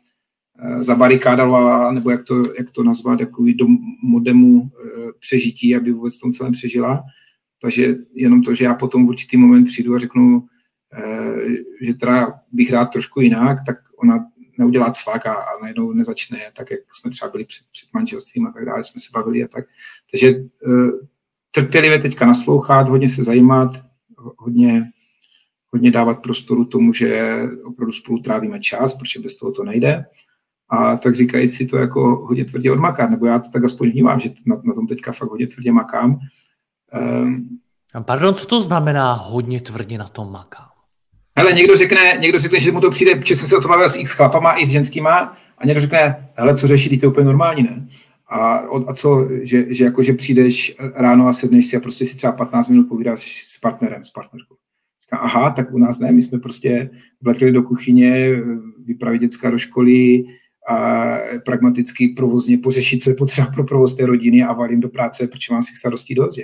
[0.79, 3.65] zabarikádovala, nebo jak to, jak to nazvat, takový do
[4.03, 7.03] modemu eh, přežití, aby vůbec v tom celém přežila.
[7.61, 10.47] Takže jenom to, že já potom v určitý moment přijdu a řeknu,
[10.93, 14.25] eh, že teda bych rád trošku jinak, tak ona
[14.57, 18.51] neudělá cvak a, a najednou nezačne, tak jak jsme třeba byli před, před manželstvím a
[18.51, 19.65] tak dále, jsme se bavili a tak.
[20.11, 20.33] Takže
[21.53, 23.71] trpělivě teďka naslouchat, hodně se zajímat,
[24.37, 24.83] hodně,
[25.67, 30.05] hodně dávat prostoru tomu, že opravdu spolu trávíme čas, protože bez toho to nejde
[30.69, 34.19] a tak říkají si to jako hodně tvrdě odmakat, nebo já to tak aspoň vnímám,
[34.19, 36.19] že na, na tom teďka fakt hodně tvrdě makám.
[37.23, 37.59] Um,
[38.01, 40.69] Pardon, co to znamená hodně tvrdě na tom makám?
[41.37, 43.89] Hele, někdo řekne, někdo řekne, že mu to přijde, že jsem se o tom bavil
[43.89, 47.25] s x chlapama i s ženskýma a někdo řekne, hele, co řešit, to je úplně
[47.25, 47.87] normální, ne?
[48.27, 52.15] A, a co, že, že jako, že přijdeš ráno a sedneš si a prostě si
[52.15, 54.55] třeba 15 minut povídáš s partnerem, s partnerkou.
[55.01, 56.89] Říká, aha, tak u nás ne, my jsme prostě
[57.21, 58.31] vletěli do kuchyně,
[58.85, 60.23] vypravit děcka do školy,
[60.69, 65.27] a pragmaticky provozně pořešit, co je potřeba pro provoz té rodiny a valím do práce,
[65.27, 66.43] protože mám svých starostí dost, že?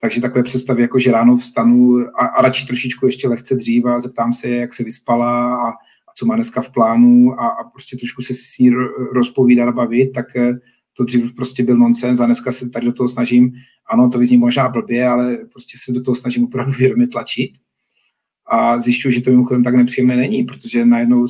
[0.00, 4.00] Takže takové představy, jako že ráno vstanu a, a radši trošičku ještě lehce dřív a
[4.00, 7.96] zeptám se, jak se vyspala a, a co má dneska v plánu a, a prostě
[7.96, 8.70] trošku se s ní
[9.12, 10.52] rozpovídat a bavit, tak eh,
[10.96, 13.52] to dřív prostě byl nonsens a dneska se tady do toho snažím,
[13.90, 17.50] ano, to vyzní možná blbě, ale prostě se do toho snažím opravdu vědomě tlačit
[18.50, 21.26] a zjišťuji, že to mimochodem tak nepříjemné není, protože najednou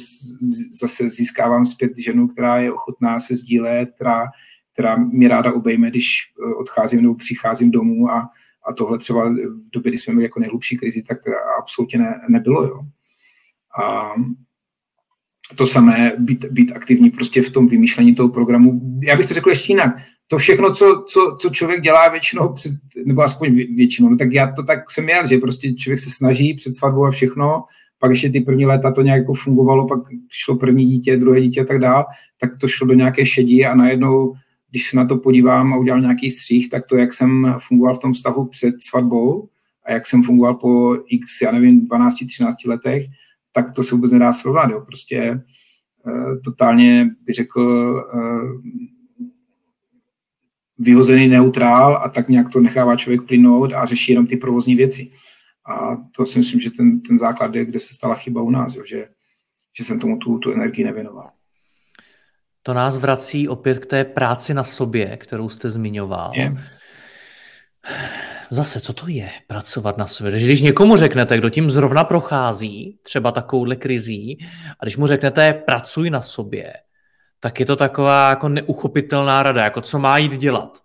[0.81, 4.27] zase získávám zpět ženu, která je ochotná se sdílet, která,
[4.73, 8.29] která mě ráda obejme, když eh, odcházím nebo přicházím domů a,
[8.69, 11.19] a tohle třeba v době, kdy jsme měli jako nejhlubší krizi, tak
[11.59, 12.65] absolutně ne, nebylo.
[12.65, 12.81] Jo.
[13.83, 14.13] A,
[15.57, 18.81] to samé, být, být aktivní prostě v tom vymýšlení toho programu.
[19.03, 19.97] Já bych to řekl ještě jinak.
[20.31, 22.55] To všechno, co, co, co člověk dělá většinou,
[23.05, 26.55] nebo aspoň většinou, no tak já to tak jsem měl, že prostě člověk se snaží
[26.55, 27.65] před svatbou a všechno,
[27.99, 31.61] pak ještě ty první léta to nějak jako fungovalo, pak přišlo první dítě, druhé dítě
[31.61, 32.05] a tak dále,
[32.41, 34.35] tak to šlo do nějaké šedí a najednou,
[34.71, 37.99] když se na to podívám a udělal nějaký střih, tak to, jak jsem fungoval v
[37.99, 39.49] tom vztahu před svatbou
[39.85, 43.07] a jak jsem fungoval po x, já nevím, 12-13 letech,
[43.53, 44.71] tak to se vůbec nedá srovnat.
[44.71, 44.81] Jo.
[44.87, 45.43] Prostě
[46.07, 47.61] uh, totálně bych řekl
[48.15, 48.61] uh,
[50.79, 55.11] vyhozený neutrál a tak nějak to nechává člověk plynout a řeší jenom ty provozní věci.
[55.71, 58.75] A to si myslím, že ten, ten základ je, kde se stala chyba u nás,
[58.75, 59.09] jo, že,
[59.79, 61.31] že jsem tomu tu, tu energii nevěnoval.
[62.63, 66.33] To nás vrací opět k té práci na sobě, kterou jste zmiňoval.
[66.35, 66.57] Je.
[68.51, 70.33] Zase, co to je pracovat na sobě?
[70.33, 74.39] Když někomu řeknete, kdo tím zrovna prochází, třeba takovouhle krizí,
[74.81, 76.73] a když mu řeknete, pracuj na sobě,
[77.41, 80.79] tak je to taková jako neuchopitelná rada, jako co má jít dělat.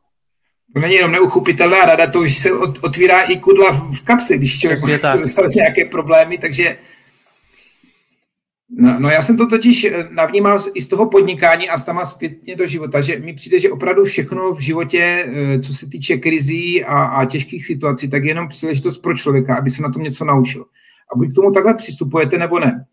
[0.73, 5.03] To není jenom neuchopitelná rada, to už se otvírá i kudla v kapse, když člověk
[5.03, 6.77] má nějaké problémy, takže
[8.77, 12.55] No, no já jsem to totiž eh, navnímal i z toho podnikání a tam zpětně
[12.55, 16.83] do života, že mi přijde, že opravdu všechno v životě, eh, co se týče krizí
[16.83, 20.25] a, a těžkých situací, tak je jenom příležitost pro člověka, aby se na tom něco
[20.25, 20.65] naučil.
[21.13, 22.85] A buď k tomu takhle přistupujete, nebo ne.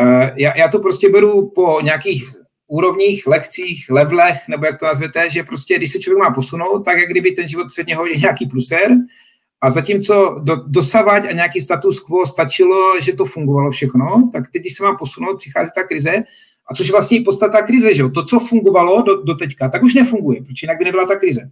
[0.00, 2.32] Eh, já, já to prostě beru po nějakých
[2.68, 6.98] úrovních, lekcích, levelech, nebo jak to nazvete, že prostě, když se člověk má posunout, tak
[6.98, 8.90] jak kdyby ten život před něho je nějaký pluser,
[9.60, 14.62] a zatímco do, dosavať a nějaký status quo stačilo, že to fungovalo všechno, tak teď,
[14.62, 16.22] když se má posunout, přichází ta krize,
[16.70, 18.08] a což je vlastně podstata krize, že jo?
[18.08, 21.50] To, co fungovalo do, do teďka, tak už nefunguje, protože jinak by nebyla ta krize.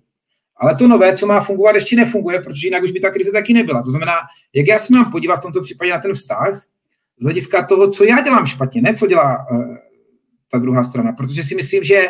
[0.57, 3.53] Ale to nové, co má fungovat, ještě nefunguje, protože jinak už by ta krize taky
[3.53, 3.83] nebyla.
[3.83, 4.13] To znamená,
[4.55, 6.67] jak já se mám podívat v tomto případě na ten vztah,
[7.19, 9.77] z hlediska toho, co já dělám špatně, ne co dělá uh,
[10.55, 11.13] ta druhá strana.
[11.13, 12.09] Protože si myslím, že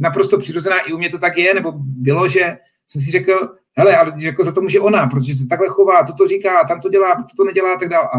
[0.00, 3.96] naprosto přirozená i u mě to tak je, nebo bylo, že jsem si řekl, hele,
[3.96, 7.26] ale jako za to může ona, protože se takhle chová, toto říká, tam to dělá,
[7.30, 8.08] toto nedělá a tak dále.
[8.14, 8.18] A,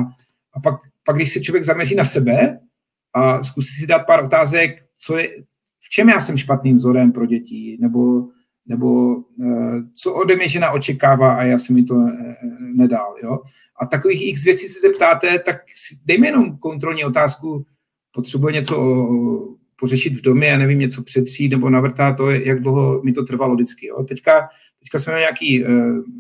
[0.55, 2.59] a pak, pak, když se člověk zaměří na sebe
[3.13, 5.29] a zkusí si dát pár otázek, co je,
[5.79, 8.27] v čem já jsem špatným vzorem pro děti, nebo,
[8.65, 12.09] nebo uh, co ode mě žena očekává a já jsem mi to uh,
[12.75, 13.15] nedal.
[13.23, 13.39] Jo?
[13.81, 15.57] A takových x věcí se zeptáte, tak
[16.05, 17.65] dejme jenom kontrolní otázku,
[18.13, 19.07] potřebuje něco
[19.75, 23.55] pořešit v domě, já nevím, něco přetřít nebo navrtá, to jak dlouho mi to trvalo
[23.55, 23.87] vždycky.
[23.87, 24.03] Jo?
[24.03, 24.49] Teďka
[24.83, 25.69] Teďka jsme nějaký eh,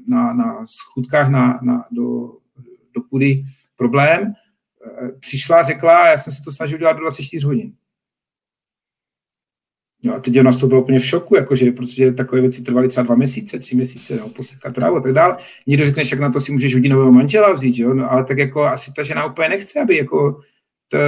[0.07, 2.37] na, na schůdkách na, na, do,
[2.95, 3.43] do půdy
[3.75, 4.33] problém.
[5.01, 7.73] Eh, přišla, řekla, já jsem se to snažil dělat do 24 hodin.
[10.05, 13.03] No a teď ona to bylo úplně v šoku, jakože, protože takové věci trvaly třeba
[13.03, 15.37] dva měsíce, tři měsíce, no, posekat právo a tak dále.
[15.67, 17.93] Někdo řekne, jak na to si můžeš hodinového manžela vzít, jo?
[17.93, 20.41] No, ale tak jako asi ta žena úplně nechce, aby jako
[20.93, 20.99] ta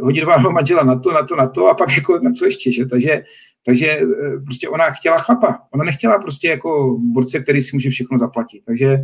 [0.00, 2.86] hodinového manžela na to, na to, na to a pak jako na co ještě, že?
[2.86, 3.22] Takže
[3.66, 5.58] takže eh, prostě ona chtěla chlapa.
[5.70, 8.62] Ona nechtěla prostě jako borce, který si může všechno zaplatit.
[8.66, 8.98] Takže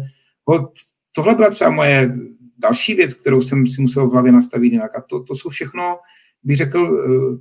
[1.15, 2.15] tohle byla třeba moje
[2.59, 4.99] další věc, kterou jsem si musel v hlavě nastavit jinak.
[4.99, 5.99] A to, to jsou všechno,
[6.43, 7.39] bych řekl, eh,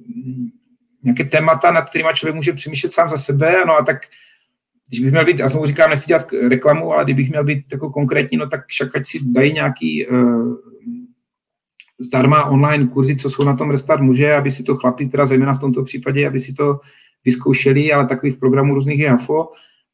[1.03, 3.55] nějaké témata, nad kterými člověk může přemýšlet sám za sebe.
[3.67, 3.97] No a tak,
[4.87, 7.89] když bych měl být, já znovu říkám, nechci dělat reklamu, ale kdybych měl být jako
[7.89, 10.55] konkrétní, no tak však ať si dají nějaký uh,
[11.99, 15.53] zdarma online kurzy, co jsou na tom Restart muže, aby si to chlapi, teda zejména
[15.53, 16.79] v tomto případě, aby si to
[17.25, 19.47] vyzkoušeli, ale takových programů různých je hafo.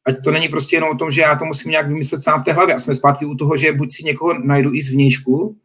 [0.06, 2.44] Ať to není prostě jenom o tom, že já to musím nějak vymyslet sám v
[2.44, 2.74] té hlavě.
[2.74, 5.56] A jsme zpátky u toho, že buď si někoho najdu i zvnějšku,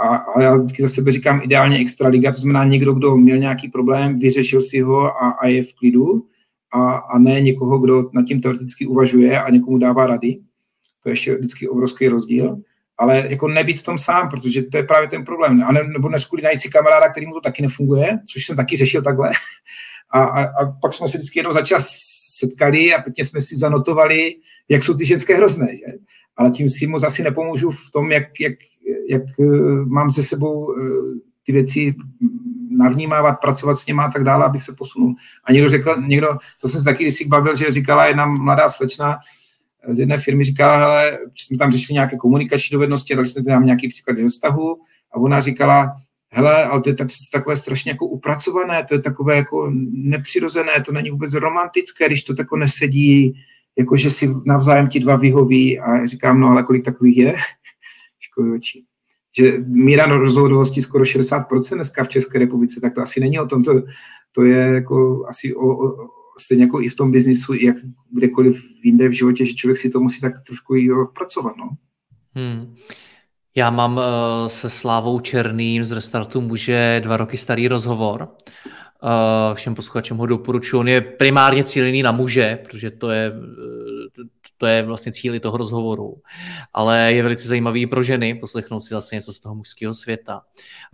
[0.00, 3.38] a, a já vždycky za sebe říkám ideálně extra liga, to znamená někdo, kdo měl
[3.38, 6.24] nějaký problém, vyřešil si ho a, a je v klidu,
[6.72, 10.38] a, a ne někoho, kdo nad tím teoreticky uvažuje a někomu dává rady.
[11.02, 12.58] To je ještě vždycky obrovský rozdíl.
[13.00, 15.64] Ale jako nebýt v tom sám, protože to je právě ten problém.
[15.64, 18.76] A ne, nebo než najít si kamaráda, který mu to taky nefunguje, což jsem taky
[18.76, 19.30] řešil takhle,
[20.10, 21.88] a, a, a pak jsme se vždycky jednou za čas
[22.38, 24.34] setkali a pěkně jsme si zanotovali,
[24.68, 25.76] jak jsou ty ženské hrozné.
[25.76, 25.92] Že?
[26.36, 28.52] Ale tím si moc asi nepomůžu v tom, jak, jak,
[29.08, 29.44] jak eh,
[29.86, 31.94] mám se sebou eh, ty věci
[32.70, 35.14] navnímávat, pracovat s něma a tak dále, abych se posunul.
[35.44, 36.28] A někdo řekl, někdo,
[36.60, 39.18] to jsem se taky kdysi bavil, že říkala jedna mladá slečna
[39.88, 43.88] z jedné firmy, říkala, hele, jsme tam řešili nějaké komunikační dovednosti, dali jsme tam nějaký
[43.88, 44.76] příklad vztahu
[45.12, 45.96] a ona říkala,
[46.32, 50.92] hele, ale to je tak, takové strašně jako upracované, to je takové jako nepřirozené, to
[50.92, 53.34] není vůbec romantické, když to tako nesedí,
[53.78, 57.34] jako že si navzájem ti dva vyhoví a říkám, no ale kolik takových je?
[58.20, 58.84] Školy oči.
[59.38, 63.62] Že míra rozhodovosti skoro 60% dneska v České republice, tak to asi není o tom,
[63.62, 63.82] to,
[64.32, 67.76] to je jako asi o, o, stejně jako i v tom biznisu, jak
[68.12, 71.68] kdekoliv jinde v životě, že člověk si to musí tak trošku i pracovat, no.
[72.34, 72.74] Hmm.
[73.56, 74.02] Já mám uh,
[74.48, 78.28] se Slávou Černým z Restartu muže dva roky starý rozhovor.
[79.02, 80.78] Uh, všem posluchačům ho doporučuji.
[80.78, 85.56] On je primárně cílený na muže, protože to je, uh, to je vlastně cíl toho
[85.56, 86.14] rozhovoru.
[86.72, 90.42] Ale je velice zajímavý pro ženy, poslechnout si zase něco z toho mužského světa.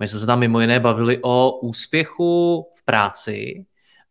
[0.01, 3.66] My jsme se tam mimo jiné bavili o úspěchu v práci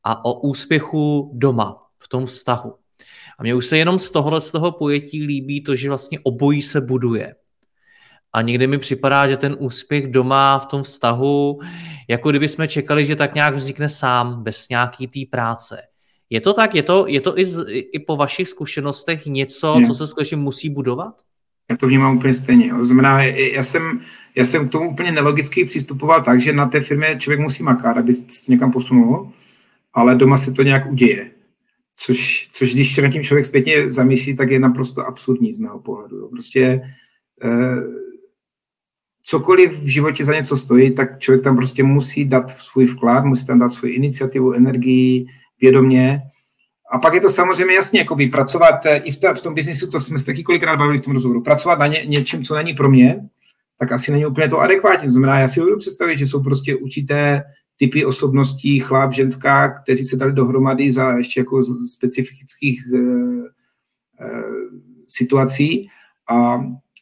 [0.06, 2.74] a o úspěchu doma, v tom vztahu.
[3.40, 6.62] A mně už se jenom z tohohle z toho pojetí líbí to, že vlastně obojí
[6.62, 7.36] se buduje.
[8.34, 11.60] A někdy mi připadá, že ten úspěch doma v tom vztahu,
[12.08, 15.82] jako kdyby jsme čekali, že tak nějak vznikne sám, bez nějaký té práce.
[16.30, 16.76] Je to tak?
[16.76, 19.88] Je to, je to i, z, i po vašich zkušenostech něco, ne.
[19.88, 21.22] co se skutečně musí budovat?
[21.70, 22.70] Já to vnímám úplně stejně.
[22.70, 24.02] To znamená, já jsem,
[24.36, 27.98] já jsem k tomu úplně nelogicky přistupoval tak, že na té firmě člověk musí makat,
[27.98, 29.32] aby se někam posunulo,
[29.96, 31.32] ale doma se to nějak uděje.
[31.96, 35.80] Což, což když se na tím člověk zpětně zamyslí, tak je naprosto absurdní z mého
[35.80, 36.28] pohledu.
[36.30, 36.82] Prostě
[37.44, 37.84] eh,
[39.24, 43.46] cokoliv v životě za něco stojí, tak člověk tam prostě musí dát svůj vklad, musí
[43.46, 45.26] tam dát svou iniciativu, energii,
[45.62, 46.22] vědomě.
[46.92, 49.92] A pak je to samozřejmě jasně, jakoby pracovat eh, i v, ta, v tom biznisu,
[49.92, 52.74] to jsme se taky kolikrát bavili v tom rozhovoru, pracovat na ně, něčem, co není
[52.74, 53.22] pro mě,
[53.80, 55.08] tak asi není úplně to adekvátní.
[55.08, 57.44] To znamená, já si budu představit, že jsou prostě určité
[57.78, 64.44] typy osobností, chlap, ženská, kteří se dali dohromady za ještě jako specifických e, e,
[65.08, 65.90] situací
[66.30, 66.56] a,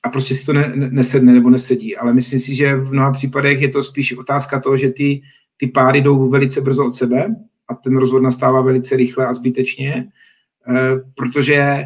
[0.03, 1.97] a prostě si to ne, nesedne nebo nesedí.
[1.97, 5.21] Ale myslím si, že v mnoha případech je to spíš otázka toho, že ty,
[5.57, 7.35] ty páry jdou velice brzo od sebe
[7.67, 10.11] a ten rozvod nastává velice rychle a zbytečně,
[10.69, 11.83] eh, protože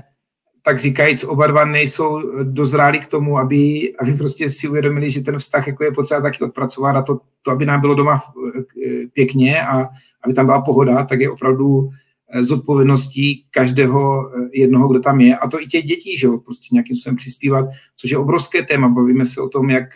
[0.67, 5.37] tak říkajíc, oba dva nejsou dozráli k tomu, aby, aby prostě si uvědomili, že ten
[5.37, 9.61] vztah jako je potřeba taky odpracovat a to, to, aby nám bylo doma eh, pěkně
[9.61, 9.89] a
[10.23, 11.89] aby tam byla pohoda, tak je opravdu
[12.33, 15.37] eh, zodpovědností každého jednoho, kdo tam je.
[15.37, 17.65] A to i těch dětí, že jo, prostě nějakým způsobem přispívat,
[17.97, 18.89] což je obrovské téma.
[18.89, 19.95] Bavíme se o tom, jak,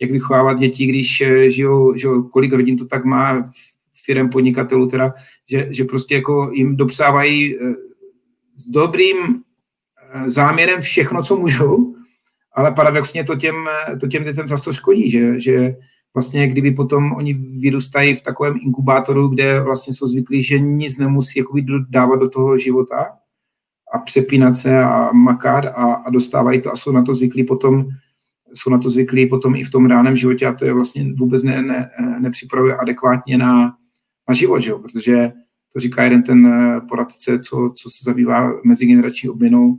[0.00, 3.50] jak vychovávat děti, když žijou, že jo, kolik rodin to tak má
[4.04, 5.14] firm podnikatelů, teda,
[5.50, 7.74] že, že prostě jako jim dopsávají eh,
[8.56, 9.51] s dobrým eh,
[10.26, 11.94] záměrem všechno, co můžou,
[12.54, 13.54] ale paradoxně to těm,
[14.00, 15.76] to těm dětem zase škodí, že, že
[16.14, 21.38] vlastně kdyby potom oni vyrůstají v takovém inkubátoru, kde vlastně jsou zvyklí, že nic nemusí
[21.38, 23.06] jakoby dávat do toho života
[23.94, 27.88] a přepínat se a makat a, a dostávají to a jsou na to zvyklí potom
[28.54, 31.42] jsou na to zvyklí potom i v tom reálném životě a to je vlastně vůbec
[31.42, 33.76] ne, ne, nepřipravuje adekvátně na,
[34.28, 34.78] na život, jo?
[34.78, 35.32] protože
[35.72, 36.52] to říká jeden ten
[36.88, 39.78] poradce, co, co se zabývá mezigenerační obměnou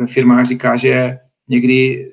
[0.00, 2.08] ve firmách, říká, že někdy,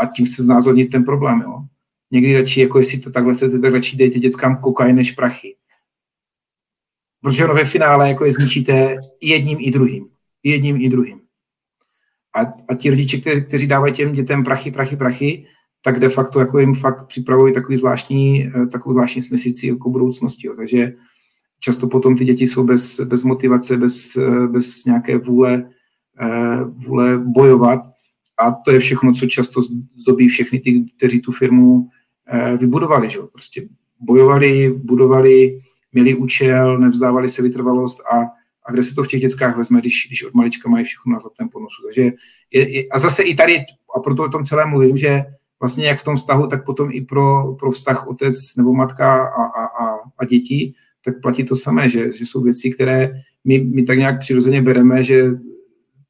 [0.00, 1.64] a tím chce znázornit ten problém, jo?
[2.10, 5.56] někdy radši, jako jestli to takhle chcete, tak radši dejte dětskám kokain než prachy.
[7.22, 10.08] Protože ono ve finále jako je zničíte jedním i druhým.
[10.42, 11.20] Jedním i druhým.
[12.36, 15.46] A, a ti rodiče, kteří, kteří dávají těm dětem prachy, prachy, prachy,
[15.82, 20.46] tak de facto jako jim fakt připravují takový zvláštní, eh, takovou zvláštní smyslici jako budoucnosti.
[20.46, 20.54] Jo.
[20.56, 20.92] Takže
[21.60, 25.79] často potom ty děti jsou bez, bez motivace, bez, bez nějaké vůle, eh,
[26.86, 27.80] vůle bojovat
[28.38, 29.60] a to je všechno, co často
[29.96, 31.88] zdobí všechny ty, kteří tu firmu
[32.28, 33.10] eh, vybudovali.
[33.10, 33.18] Že?
[33.32, 33.68] Prostě
[34.00, 35.60] bojovali, budovali,
[35.92, 38.20] měli účel, nevzdávali se vytrvalost a,
[38.66, 41.18] a kde se to v těch dětskách vezme, když, když od malička mají všechno na
[41.18, 41.82] zlatém ponosu.
[41.84, 42.02] Takže
[42.50, 43.56] je, je, a zase i tady,
[43.96, 45.22] a proto o tom celé mluvím, že
[45.60, 49.44] vlastně jak v tom vztahu, tak potom i pro, pro vztah otec nebo matka a,
[49.44, 50.72] a, a, a děti,
[51.04, 53.12] tak platí to samé, že, že jsou věci, které
[53.44, 55.24] my, my tak nějak přirozeně bereme, že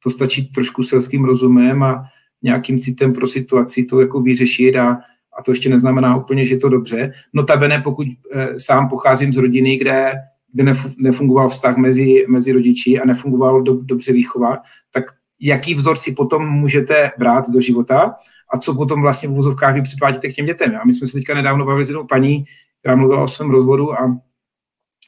[0.03, 2.03] to stačí trošku selským rozumem a
[2.41, 4.91] nějakým citem pro situaci to jako vyřešit a,
[5.37, 7.13] a to ještě neznamená úplně, že je to dobře.
[7.33, 10.13] Notabene, pokud e, sám pocházím z rodiny, kde,
[10.53, 14.57] kde nefungoval vztah mezi, mezi rodiči a nefungoval do, dobře výchova,
[14.93, 15.03] tak
[15.39, 18.15] jaký vzor si potom můžete brát do života
[18.53, 20.75] a co potom vlastně v vůzovkách vy předvádíte k těm dětem.
[20.81, 22.43] A my jsme se teďka nedávno bavili s jednou paní,
[22.79, 24.17] která mluvila o svém rozvodu a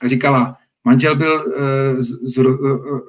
[0.06, 1.54] říkala, manžel byl uh,
[2.00, 2.38] z,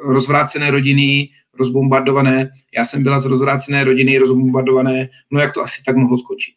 [0.05, 5.96] rozvrácené rodiny, rozbombardované, já jsem byla z rozvrácené rodiny, rozbombardované, no jak to asi tak
[5.96, 6.54] mohlo skočit?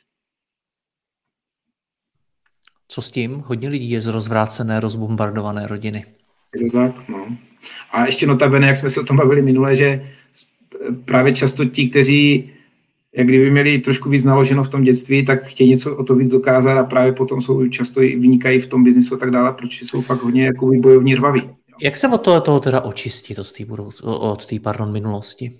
[2.88, 3.44] Co s tím?
[3.46, 6.06] Hodně lidí je z rozvrácené, rozbombardované rodiny.
[6.56, 7.38] Je to tak, no.
[7.92, 10.12] A ještě notabene, jak jsme se o tom bavili minule, že
[11.06, 12.52] právě často ti, kteří
[13.18, 16.32] jak kdyby měli trošku víc naloženo v tom dětství, tak chtějí něco o to víc
[16.32, 19.86] dokázat a právě potom jsou často i vynikají v tom biznisu a tak dále, protože
[19.86, 21.50] jsou fakt hodně jako bojovní rvaví.
[21.82, 23.66] Jak se od toho, toho teda očistit od té
[24.04, 25.60] od pardon, minulosti?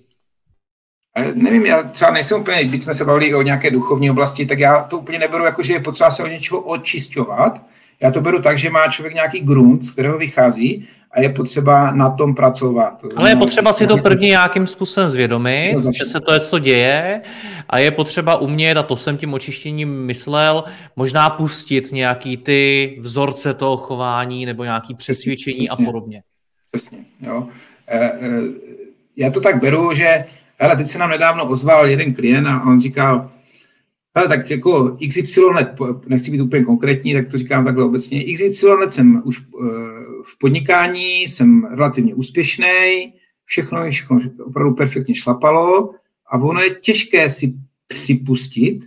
[1.34, 4.82] Nevím, já třeba nejsem úplně, když jsme se bavili o nějaké duchovní oblasti, tak já
[4.82, 7.62] to úplně neberu jako, že je potřeba se o něčeho očistovat,
[8.00, 11.90] Já to beru tak, že má člověk nějaký grunt, z kterého vychází a je potřeba
[11.90, 13.02] na tom pracovat.
[13.16, 16.58] Ale je potřeba si to první nějakým způsobem zvědomit, no, že se to je, co
[16.58, 17.22] děje
[17.68, 20.64] a je potřeba umět, a to jsem tím očištěním myslel,
[20.96, 26.22] možná pustit nějaký ty vzorce toho chování nebo nějaký přesvědčení přesně, a podobně.
[26.72, 27.46] Přesně, jo.
[27.86, 28.12] E, e,
[29.16, 30.24] já to tak beru, že
[30.58, 33.30] hele, teď se nám nedávno ozval jeden klient a on říkal,
[34.14, 35.68] ale tak jako XY let,
[36.06, 38.50] nechci být úplně konkrétní, tak to říkám takhle obecně, XY
[38.88, 39.66] jsem už eh,
[40.24, 43.12] v podnikání, jsem relativně úspěšný,
[43.44, 45.90] všechno, všechno opravdu perfektně šlapalo
[46.30, 47.54] a ono je těžké si
[47.86, 48.86] připustit,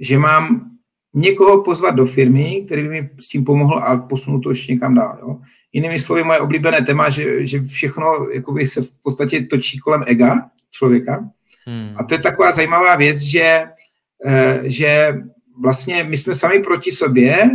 [0.00, 0.70] že mám
[1.14, 4.94] někoho pozvat do firmy, který by mi s tím pomohl a posunul to ještě někam
[4.94, 5.18] dál.
[5.20, 5.40] Jo?
[5.72, 8.26] Jinými slovy, moje oblíbené téma, že, že všechno
[8.64, 11.30] se v podstatě točí kolem ega člověka.
[11.66, 11.94] Hmm.
[11.96, 13.64] A to je taková zajímavá věc, že
[14.24, 15.14] Eh, že
[15.60, 17.50] vlastně my jsme sami proti sobě,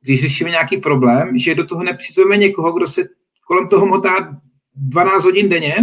[0.00, 3.02] když řešíme nějaký problém, že do toho nepřizveme někoho, kdo se
[3.46, 4.40] kolem toho motá
[4.74, 5.74] 12 hodin denně,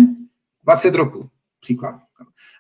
[0.64, 1.96] 20 roku, příklad.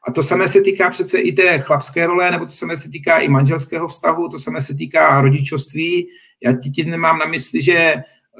[0.07, 3.17] A to samé se týká přece i té chlapské role, nebo to samé se týká
[3.17, 6.07] i manželského vztahu, to samé se týká rodičovství.
[6.43, 7.93] Já ti nemám na mysli, že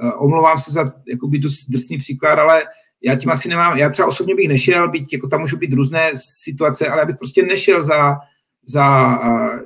[0.03, 2.65] uh, omlouvám se za jakoby dost drsný příklad, ale
[3.06, 6.12] já tím asi nemám, já třeba osobně bych nešel, byť jako tam můžou být různé
[6.15, 8.18] situace, ale já bych prostě nešel za
[8.65, 9.20] za,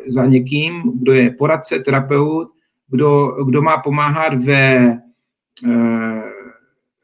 [0.07, 2.47] za někým, kdo je poradce, terapeut,
[2.87, 4.99] kdo, kdo má pomáhat ve, e,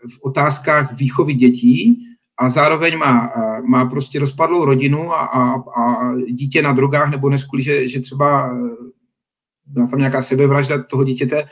[0.10, 3.32] v otázkách výchovy dětí a zároveň má,
[3.64, 8.48] má prostě rozpadlou rodinu a, a, a dítě na drogách, nebo dnes že, že třeba
[8.48, 8.58] e,
[9.66, 11.44] byla tam nějaká sebevražda toho dítěte,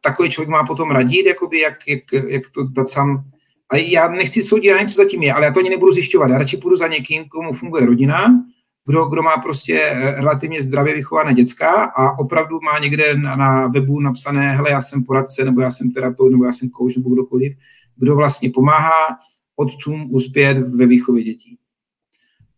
[0.00, 3.24] takový člověk má potom radit, jakoby jak, jak, jak to dát sám.
[3.72, 6.30] A já nechci soudit, ani co zatím je, ale já to ani nebudu zjišťovat.
[6.30, 8.44] Já radši půjdu za někým, komu funguje rodina,
[8.86, 13.66] kdo, kdo má prostě eh, relativně zdravě vychované děcka a opravdu má někde na, na
[13.66, 17.10] webu napsané, hele, já jsem poradce, nebo já jsem terapeut, nebo já jsem kouč, nebo
[17.10, 17.56] kdokoliv,
[17.96, 19.18] kdo vlastně pomáhá
[19.56, 21.58] otcům uspět ve výchově dětí.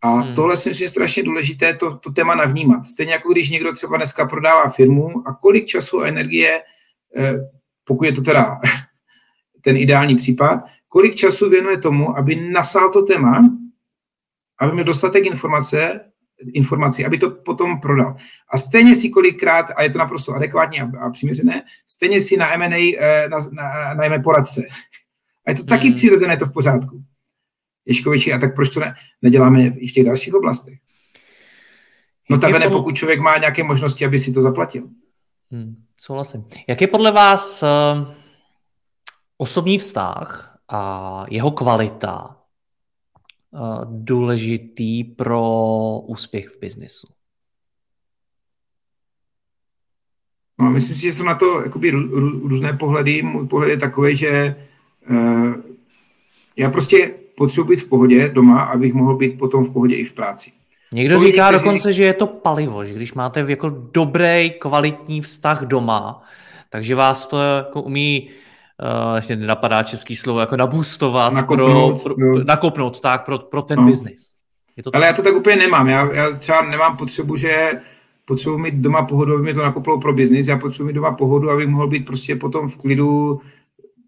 [0.00, 0.34] A hmm.
[0.34, 2.86] tohle si myslím, že je strašně důležité to, to téma navnímat.
[2.86, 6.62] Stejně jako když někdo třeba dneska prodává firmu a kolik času a energie,
[7.16, 7.34] eh,
[7.84, 8.60] pokud je to teda
[9.60, 13.48] ten ideální případ, kolik času věnuje tomu, aby nasál to téma,
[14.60, 16.00] aby měl dostatek informace,
[16.52, 18.16] informací, aby to potom prodal.
[18.52, 22.54] A stejně si kolikrát, a je to naprosto adekvátní a, a přiměřené, stejně si na
[22.54, 24.62] M&A eh, na, na, najme poradce.
[25.46, 25.94] A je to taky mm.
[25.94, 27.04] přirozené, to v pořádku.
[27.86, 30.78] Ješkoviči, a tak proč to ne, neděláme i v těch dalších oblastech?
[32.30, 32.70] No ta podle...
[32.70, 34.88] pokud člověk má nějaké možnosti, aby si to zaplatil.
[35.50, 36.44] Hmm, souhlasím.
[36.68, 38.08] Jak je podle vás uh,
[39.36, 42.38] osobní vztah a jeho kvalita
[43.54, 45.42] Eh, důležitý pro
[46.06, 47.06] úspěch v biznesu?
[50.60, 51.90] No, myslím si, že jsou na to jakoby
[52.42, 53.22] různé pohledy.
[53.22, 54.56] Můj pohled je takový, že
[55.10, 55.54] uh,
[56.56, 60.12] já prostě potřebuji být v pohodě doma, abych mohl být potom v pohodě i v
[60.12, 60.52] práci.
[60.92, 61.96] Někdo Jsou říká dokonce, řík...
[61.96, 66.22] že je to palivo, že když máte jako dobrý, kvalitní vztah doma,
[66.70, 68.30] takže vás to jako umí
[68.82, 73.78] uh, ještě nenapadá český slovo, jako nabustovat, nakopnout, pro, pro, nakopnout tak, pro, pro ten
[73.78, 73.84] no.
[73.84, 74.38] biznis.
[74.92, 75.88] Ale já to tak úplně nemám.
[75.88, 77.70] Já, já třeba nemám potřebu, že
[78.24, 80.48] potřebuji mít doma pohodu, aby mě to nakoplo pro biznis.
[80.48, 83.40] Já potřebuji mít doma pohodu, aby mohl být prostě potom v klidu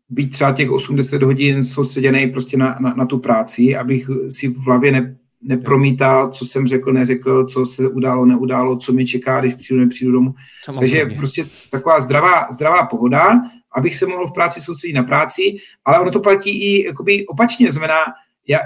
[0.08, 4.58] být třeba těch 80 hodin soustředěný prostě na, na, na tu práci, abych si v
[4.58, 9.54] hlavě ne, nepromítal, co jsem řekl, neřekl, co se událo, neudálo, co mě čeká, když
[9.54, 10.34] přijdu, nepřijdu domů.
[10.80, 13.40] Takže prostě taková zdravá, zdravá pohoda
[13.72, 17.72] abych se mohl v práci soustředit na práci, ale ono to platí i jakoby opačně,
[17.72, 17.98] znamená,
[18.46, 18.58] já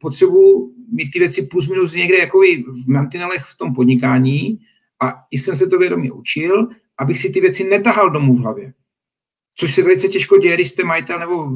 [0.00, 4.58] potřebuji mít ty věci plus minus někde jako v mantinelech v tom podnikání
[5.00, 6.68] a i jsem se to vědomě učil,
[6.98, 8.72] abych si ty věci netahal domů v hlavě.
[9.60, 11.48] Což se velice těžko děje, když jste majitel nebo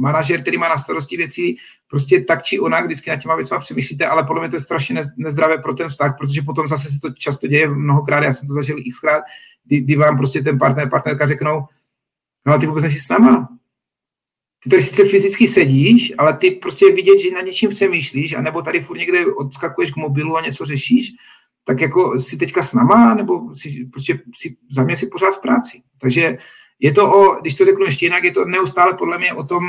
[0.00, 1.54] manažer, který má na starosti věci
[1.90, 5.00] prostě tak či onak, vždycky na těma věcma přemýšlíte, ale podle mě to je strašně
[5.16, 8.54] nezdravé pro ten vztah, protože potom zase se to často děje mnohokrát, já jsem to
[8.54, 9.24] zažil xkrát,
[9.64, 11.60] kdy, kdy vám prostě ten partner, partnerka řeknou,
[12.46, 13.48] No ale ty vůbec nejsi s náma.
[14.62, 18.80] Ty tady sice fyzicky sedíš, ale ty prostě vidět, že na něčím přemýšlíš, anebo tady
[18.80, 21.12] furt někde odskakuješ k mobilu a něco řešíš,
[21.64, 25.40] tak jako si teďka s náma, nebo si, prostě si, za mě si pořád v
[25.40, 25.82] práci.
[25.98, 26.38] Takže
[26.80, 29.62] je to o, když to řeknu ještě jinak, je to neustále podle mě o tom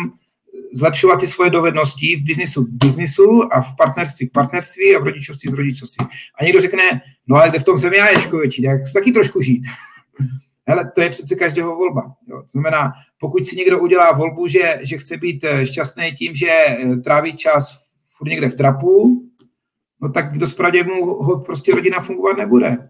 [0.73, 5.03] zlepšovat ty svoje dovednosti v biznisu k biznisu a v partnerství k partnerství a v
[5.03, 6.07] rodičovství k rodičovství.
[6.39, 9.63] A někdo řekne, no ale kde v tom jsem já, Ješkoviči, tak taky trošku žít.
[10.67, 12.13] Hele, to je přece každého volba.
[12.27, 12.41] Jo.
[12.41, 16.49] To znamená, pokud si někdo udělá volbu, že, že chce být eh, šťastný tím, že
[16.49, 17.77] eh, tráví čas
[18.17, 19.23] furt někde v trapu,
[20.01, 22.89] no tak zpravdě mu ho prostě rodina fungovat nebude.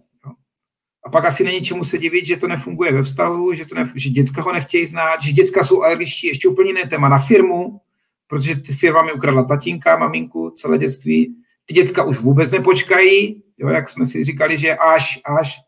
[1.12, 4.10] Pak asi není čemu se divit, že to nefunguje ve vztahu, že, to ne, že
[4.10, 7.82] děcka ho nechtějí znát, že děcka jsou alergičtí ještě úplně jiné téma na firmu,
[8.28, 11.36] protože ty firma mi ukradla tatínka, maminku celé dětství.
[11.66, 15.60] Ty děcka už vůbec nepočkají, jo, jak jsme si říkali, že až, až.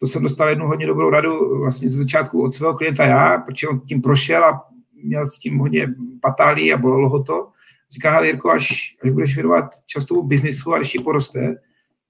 [0.00, 3.68] To jsem dostal jednu hodně dobrou radu vlastně ze začátku od svého klienta já, protože
[3.68, 4.64] on tím prošel a
[5.04, 5.88] měl s tím hodně
[6.20, 7.48] patálí a bolelo ho to.
[7.90, 11.54] Říká, hele Jirko, až, až budeš věnovat často biznisu a když ti poroste,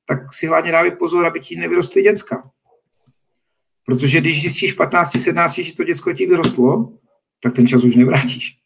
[0.07, 2.51] tak si hlavně dávej pozor, aby ti nevyrostly děcka.
[3.87, 6.93] Protože když zjistíš 15, 17, že to děcko ti vyrostlo,
[7.43, 8.57] tak ten čas už nevrátíš.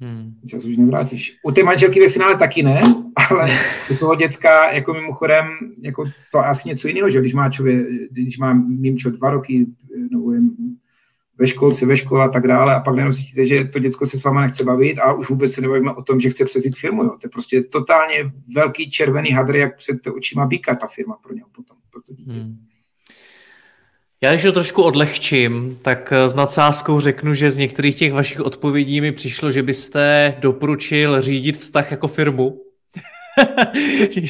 [0.00, 0.34] Hmm.
[0.40, 1.36] Ten čas už nevrátíš.
[1.42, 2.82] U té manželky ve finále taky ne,
[3.30, 3.50] ale
[3.90, 5.46] u toho děcka, jako mimochodem,
[5.82, 9.66] jako to asi něco jiného, že když má člověk, když má mimčo dva roky,
[10.10, 10.32] nebo
[11.38, 14.18] ve školce, ve škole a tak dále a pak najednou zjistíte, že to děcko se
[14.18, 17.04] s váma nechce bavit a už vůbec se nebavíme o tom, že chce přezít firmu.
[17.04, 17.10] Jo.
[17.10, 21.48] To je prostě totálně velký červený hadr, jak před očima býka ta firma pro něho
[21.52, 22.30] potom, pro to dítě.
[22.30, 22.56] Hmm.
[24.22, 29.00] Já když to trošku odlehčím, tak s nadsázkou řeknu, že z některých těch vašich odpovědí
[29.00, 32.62] mi přišlo, že byste doporučil řídit vztah jako firmu.
[34.10, 34.26] že,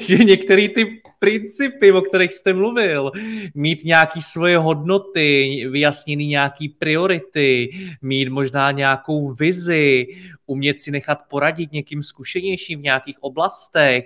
[0.00, 3.10] že některé ty principy, o kterých jste mluvil,
[3.54, 7.70] mít nějaké svoje hodnoty, vyjasněný nějaký priority,
[8.02, 10.06] mít možná nějakou vizi,
[10.46, 14.04] umět si nechat poradit někým zkušenějším v nějakých oblastech,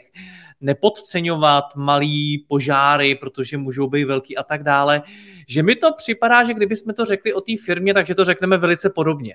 [0.60, 5.02] nepodceňovat malý požáry, protože můžou být velký a tak dále,
[5.48, 8.90] že mi to připadá, že kdybychom to řekli o té firmě, takže to řekneme velice
[8.90, 9.34] podobně.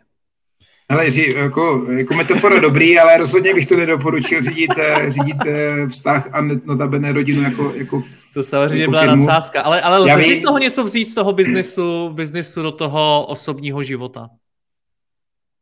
[0.89, 1.05] Ale
[1.35, 6.41] jako, jako metafora dobrý, ale rozhodně bych to nedoporučil řídit, eh, řídit eh, vztah a
[6.41, 8.03] notabene rodinu jako, jako
[8.33, 9.25] To samozřejmě jako byla firmu.
[9.25, 13.25] nadsázka, ale, ale lze si z toho něco vzít z toho biznesu, biznesu do toho
[13.25, 14.29] osobního života?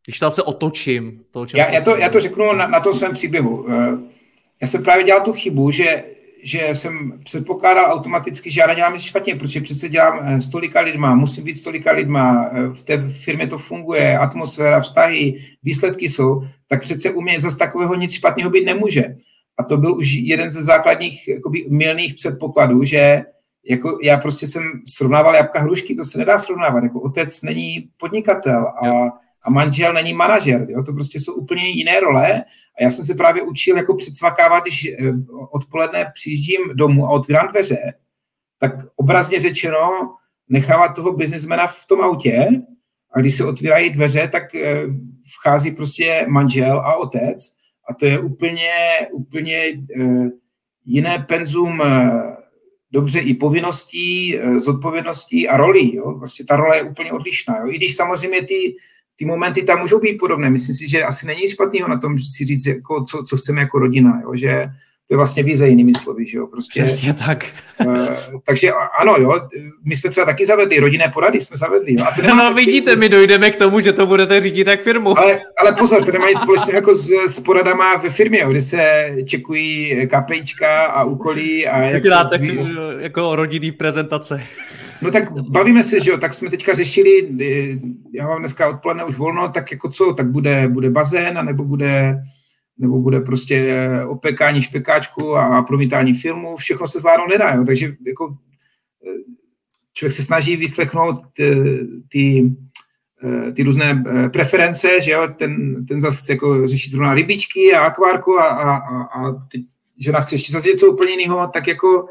[0.05, 1.23] Když to se otočím.
[1.31, 3.65] To, já, já, to, já to řeknu na, na tom svém příběhu.
[4.61, 6.03] Já jsem právě dělal tu chybu, že
[6.43, 10.81] že jsem předpokládal automaticky, že já nedělám nic špatně, protože přece dělám eh, s tolika
[10.81, 16.09] lidma, musím být s tolika lidma, eh, v té firmě to funguje, atmosféra, vztahy, výsledky
[16.09, 19.15] jsou, tak přece u mě zase takového nic špatného být nemůže.
[19.57, 23.21] A to byl už jeden ze základních jakoby, milných předpokladů, že
[23.69, 26.83] jako já prostě jsem srovnával jabka hrušky, to se nedá srovnávat.
[26.83, 29.09] Jako otec není podnikatel a
[29.43, 30.65] a manžel není manažer.
[30.69, 30.83] Jo?
[30.83, 32.43] To prostě jsou úplně jiné role.
[32.79, 34.95] A já jsem se právě učil jako předsvakávat, když eh,
[35.51, 37.93] odpoledne přijíždím domů a otvírám dveře,
[38.59, 40.15] tak obrazně řečeno
[40.49, 42.47] nechávat toho biznismena v tom autě
[43.13, 44.83] a když se otvírají dveře, tak eh,
[45.39, 47.51] vchází prostě manžel a otec
[47.89, 48.73] a to je úplně,
[49.11, 49.63] úplně
[49.99, 50.29] eh,
[50.85, 51.81] jiné penzum
[52.91, 55.95] dobře i povinností, zodpovědností a rolí.
[55.95, 56.13] Jo?
[56.13, 57.57] Prostě ta role je úplně odlišná.
[57.57, 57.67] Jo?
[57.67, 58.75] I když samozřejmě ty
[59.19, 60.49] ty momenty tam můžou být podobné.
[60.49, 63.79] Myslím si, že asi není špatného na tom si říct, jako, co, co chceme jako
[63.79, 64.35] rodina, jo?
[64.35, 64.65] že
[65.07, 66.83] to je vlastně vize jinými slovy, že jo, prostě.
[66.83, 67.45] Přesně tak.
[67.85, 68.07] uh,
[68.45, 69.47] takže ano, jo,
[69.85, 72.05] my jsme třeba taky zavedli, rodinné porady jsme zavedli, jo.
[72.07, 75.19] A to no vidíte, my dojdeme k tomu, že to budete řídit tak firmu.
[75.19, 78.61] Ale, ale pozor, to nemá nic společného jako s, s poradama ve firmě, jo, kde
[78.61, 82.45] se čekují kapejčka a úkoly a jak Děláte se...
[82.99, 84.43] jako rodinný prezentace.
[85.01, 87.79] No tak bavíme se, že jo, tak jsme teďka řešili, eh,
[88.13, 92.21] já mám dneska odpoledne už volno, tak jako co, tak bude, bude bazén, nebo bude,
[92.77, 93.75] nebo bude prostě
[94.07, 98.37] opekání špekáčku a promítání filmu, všechno se zvládnout nedá, jo, takže jako
[99.07, 99.21] eh,
[99.93, 101.55] člověk se snaží vyslechnout ty,
[102.09, 102.51] ty,
[103.23, 108.39] eh, ty různé preference, že jo, ten, ten zase jako řešit zrovna rybičky a akvárku
[108.39, 109.63] a, a, a, a ty,
[109.99, 112.07] žena chce ještě zase něco úplně jiného, tak jako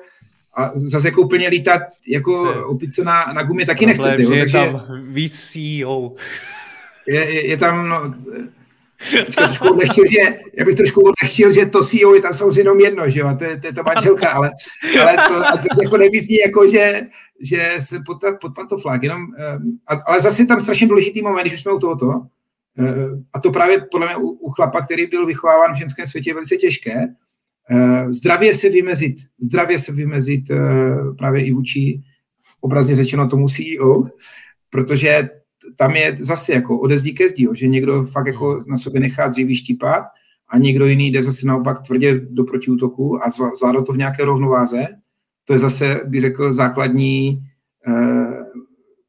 [0.58, 4.22] a zase jako úplně lítat jako opice na, na gumě taky nechcete.
[4.22, 4.32] Jo?
[4.32, 6.12] Je Takže tam víc CEO.
[7.06, 8.14] Je, je, je tam, no,
[9.34, 13.10] trošku odlehčil, že, já bych trošku odlehčil, že to CEO je tam samozřejmě jenom jedno,
[13.10, 14.50] že jo, a to je, to je to manželka, ale,
[15.02, 17.02] ale to a zase jako nevyzní, jako že,
[17.40, 21.42] že se pod, pod pantoflák, jenom, eh, a, ale zase je tam strašně důležitý moment,
[21.42, 22.22] když už jsme u tohoto,
[22.78, 26.30] eh, a to právě podle mě u, u chlapa, který byl vychováván v ženském světě,
[26.30, 27.08] je velice těžké,
[28.08, 30.56] zdravě se vymezit, zdravě se vymezit eh,
[31.18, 32.02] právě i vůči
[32.60, 34.04] obrazně řečeno tomu CEO,
[34.70, 35.28] protože
[35.76, 39.28] tam je zase jako ode zdí ke zdí, že někdo fakt jako na sobě nechá
[39.28, 40.04] dříví štípat
[40.48, 44.86] a někdo jiný jde zase naopak tvrdě do protiútoku a zvládá to v nějaké rovnováze.
[45.44, 47.42] To je zase, bych řekl, základní
[47.88, 48.44] eh,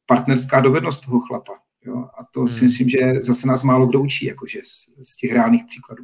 [0.06, 1.54] partnerská dovednost toho chlapa.
[1.86, 1.96] Jo?
[1.96, 2.50] A to hmm.
[2.50, 6.04] si myslím, že zase nás málo kdo učí, jakože z, z těch reálných příkladů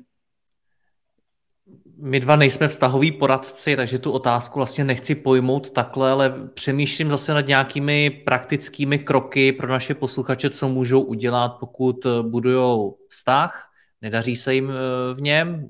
[1.98, 7.34] my dva nejsme vztahoví poradci, takže tu otázku vlastně nechci pojmout takhle, ale přemýšlím zase
[7.34, 13.72] nad nějakými praktickými kroky pro naše posluchače, co můžou udělat, pokud budují vztah,
[14.02, 14.72] nedaří se jim
[15.14, 15.68] v něm,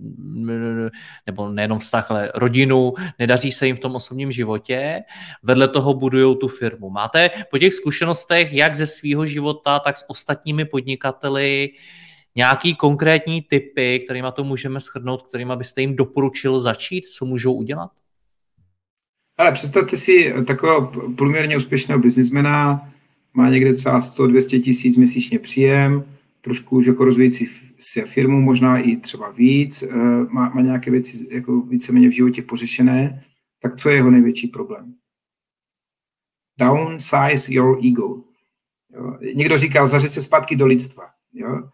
[1.25, 5.03] nebo nejenom vztah, ale rodinu, nedaří se jim v tom osobním životě,
[5.43, 6.89] vedle toho budují tu firmu.
[6.89, 11.69] Máte po těch zkušenostech, jak ze svého života, tak s ostatními podnikateli,
[12.35, 17.91] nějaký konkrétní typy, kterými to můžeme shrnout, kterými byste jim doporučil začít, co můžou udělat?
[19.37, 22.91] Ale představte si takového průměrně úspěšného biznismena,
[23.33, 26.03] má někde třeba 100-200 tisíc měsíčně příjem,
[26.41, 29.95] trošku už jako rozvíjící se firmu, možná i třeba víc, eh,
[30.29, 33.23] má, má nějaké věci jako víceméně v životě pořešené,
[33.61, 34.93] tak co je jeho největší problém?
[36.59, 38.23] Downsize your ego.
[38.93, 39.17] Jo?
[39.35, 41.03] Někdo říkal, zařeď se zpátky do lidstva.
[41.33, 41.69] Jo?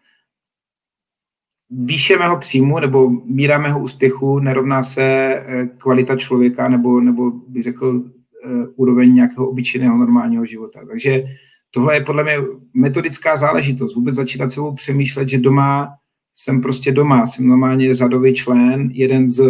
[1.72, 7.62] Výše mého příjmu nebo míra mého úspěchu nerovná se eh, kvalita člověka nebo, nebo bych
[7.62, 8.04] řekl
[8.44, 10.80] eh, úroveň nějakého obyčejného normálního života.
[10.90, 11.24] Takže
[11.70, 12.36] tohle je podle mě
[12.74, 13.94] metodická záležitost.
[13.94, 15.88] Vůbec začínat sebou přemýšlet, že doma
[16.34, 19.40] jsem prostě doma, jsem normálně řadový člen, jeden z,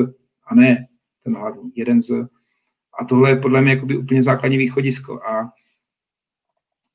[0.46, 0.86] a ne
[1.24, 2.10] ten hlavní, jeden z.
[3.00, 5.20] A tohle je podle mě jakoby úplně základní východisko.
[5.22, 5.50] A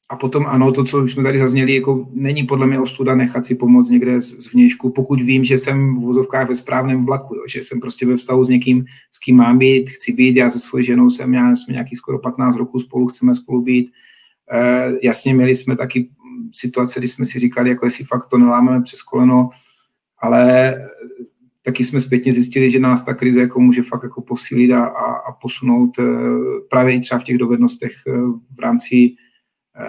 [0.09, 3.45] a potom ano, to, co už jsme tady zazněli, jako není podle mě ostuda nechat
[3.45, 7.35] si pomoct někde z, z vnějšku, pokud vím, že jsem v vozovkách ve správném vlaku,
[7.35, 10.49] jo, že jsem prostě ve vztahu s někým, s kým mám být, chci být, já
[10.49, 13.91] se svojí ženou jsem, já jsme nějaký skoro 15 roků spolu, chceme spolu být.
[14.51, 16.09] E, jasně, měli jsme taky
[16.51, 19.49] situace, kdy jsme si říkali, jako jestli fakt to nelámeme přes koleno,
[20.19, 20.75] ale
[21.61, 25.13] taky jsme zpětně zjistili, že nás ta krize jako může fakt jako posílit a, a,
[25.13, 26.03] a posunout e,
[26.69, 28.11] právě i třeba v těch dovednostech e,
[28.55, 29.15] v rámci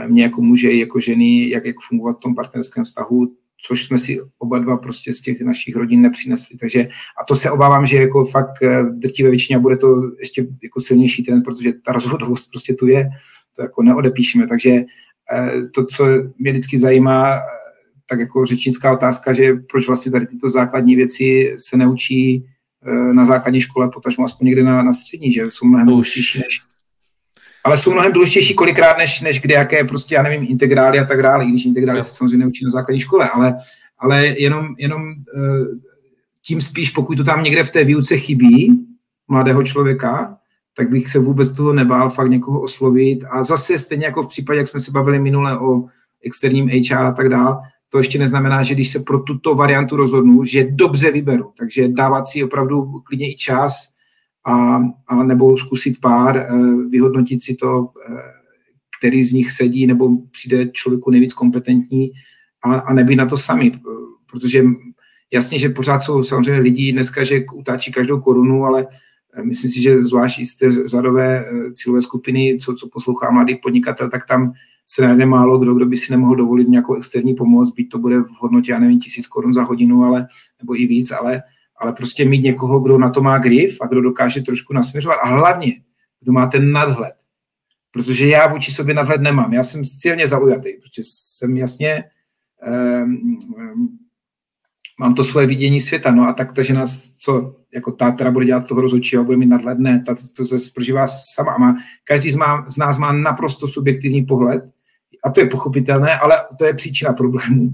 [0.07, 3.33] mě jako muže i jako ženy, jak, jak fungovat v tom partnerském vztahu,
[3.67, 6.57] což jsme si oba dva prostě z těch našich rodin nepřinesli.
[6.59, 6.89] Takže
[7.21, 10.81] a to se obávám, že jako fakt eh, v drtivé většině bude to ještě jako
[10.81, 13.09] silnější trend, protože ta rozvodovost prostě tu je,
[13.57, 14.47] to jako neodepíšeme.
[14.47, 16.07] Takže eh, to, co
[16.39, 17.39] mě vždycky zajímá,
[18.07, 22.45] tak jako řečnická otázka, že proč vlastně tady tyto základní věci se neučí
[23.13, 26.61] na základní škole, potažmo aspoň někde na, na střední, že jsou mnohem důležitější než,
[27.69, 31.23] ale jsou mnohem důležitější kolikrát, než, než kde jaké prostě, já nevím, integrály a tak
[31.23, 33.57] dále, i když integrály se samozřejmě neučí na základní škole, ale,
[33.99, 35.67] ale jenom, jenom uh,
[36.43, 38.87] tím spíš, pokud to tam někde v té výuce chybí
[39.29, 40.37] mladého člověka,
[40.77, 43.25] tak bych se vůbec toho nebál fakt někoho oslovit.
[43.31, 45.85] A zase stejně jako v případě, jak jsme se bavili minule o
[46.25, 47.57] externím HR a tak dále,
[47.89, 51.53] to ještě neznamená, že když se pro tuto variantu rozhodnu, že dobře vyberu.
[51.59, 53.98] Takže dávat si opravdu klidně i čas,
[54.49, 56.49] a, a nebo zkusit pár, eh,
[56.89, 58.23] vyhodnotit si to, eh,
[58.99, 62.11] který z nich sedí, nebo přijde člověku nejvíc kompetentní
[62.65, 63.73] a, a nebýt na to sami,
[64.31, 64.65] protože
[65.33, 68.87] jasně, že pořád jsou samozřejmě lidi dneska, že utáčí každou korunu, ale
[69.35, 71.45] eh, myslím si, že zvlášť z té řadové
[71.75, 74.53] cílové skupiny, co, co poslouchá mladý podnikatel, tak tam
[74.87, 78.19] se najde málo kdo, kdo by si nemohl dovolit nějakou externí pomoc, byť to bude
[78.19, 80.27] v hodnotě, já nevím, tisíc korun za hodinu, ale,
[80.61, 81.43] nebo i víc, ale
[81.81, 85.29] ale prostě mít někoho, kdo na to má grif a kdo dokáže trošku nasměřovat a
[85.29, 85.73] hlavně,
[86.21, 87.15] kdo má ten nadhled.
[87.91, 89.53] Protože já vůči sobě nadhled nemám.
[89.53, 92.05] Já jsem silně zaujatý, protože jsem jasně
[93.05, 93.99] um, um,
[95.01, 96.85] mám to svoje vidění světa, no a tak ta žena,
[97.19, 100.57] co jako ta teda bude dělat toho rozhodčího, bude mít nadhled, ne, ta, to se
[100.75, 104.63] prožívá sama a má, každý z, má, z nás má naprosto subjektivní pohled
[105.25, 107.71] a to je pochopitelné, ale to je příčina problému.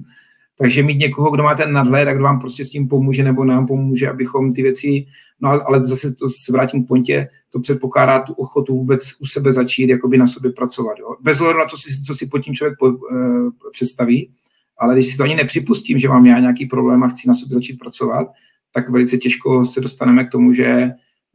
[0.58, 3.44] Takže mít někoho, kdo má ten nadhled a kdo vám prostě s tím pomůže nebo
[3.44, 5.06] nám pomůže, abychom ty věci,
[5.40, 9.52] no ale zase to se vrátím k pointě, to předpokládá tu ochotu vůbec u sebe
[9.52, 10.98] začít jakoby na sobě pracovat.
[10.98, 11.16] Jo?
[11.20, 11.76] Bez ohledu na to,
[12.06, 14.30] co si pod tím člověk po, uh, představí,
[14.78, 17.54] ale když si to ani nepřipustím, že mám já nějaký problém a chci na sobě
[17.54, 18.28] začít pracovat,
[18.72, 20.90] tak velice těžko se dostaneme k tomu, že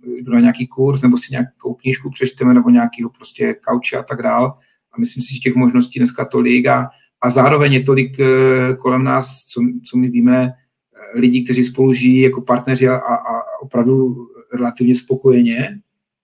[0.05, 4.21] jdu na nějaký kurz nebo si nějakou knížku přečteme nebo nějakýho prostě kauče a tak
[4.21, 4.57] dál.
[4.93, 6.89] A myslím si, že těch možností dneska tolik a
[7.21, 8.25] a zároveň je tolik eh,
[8.73, 13.43] kolem nás, co, co my víme, eh, lidí, kteří spolu žijí jako partneři a, a
[13.61, 14.15] opravdu
[14.53, 15.79] relativně spokojeně,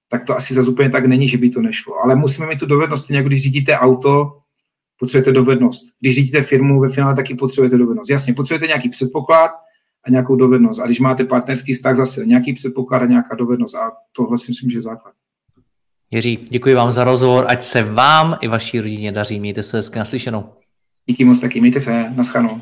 [0.09, 2.03] tak to asi zase úplně tak není, že by to nešlo.
[2.03, 4.37] Ale musíme mít tu dovednost, jako když řídíte auto,
[4.99, 5.83] potřebujete dovednost.
[5.99, 8.09] Když řídíte firmu, ve finále taky potřebujete dovednost.
[8.09, 9.51] Jasně, potřebujete nějaký předpoklad
[10.03, 10.79] a nějakou dovednost.
[10.79, 13.75] A když máte partnerský vztah, zase nějaký předpoklad a nějaká dovednost.
[13.75, 15.13] A tohle si myslím, že je základ.
[16.11, 19.39] Jiří, děkuji vám za rozhovor, ať se vám i vaší rodině daří.
[19.39, 20.64] Mějte se hezky naslyšenou.
[21.07, 22.61] Díky moc taky, mějte se, naschledanou.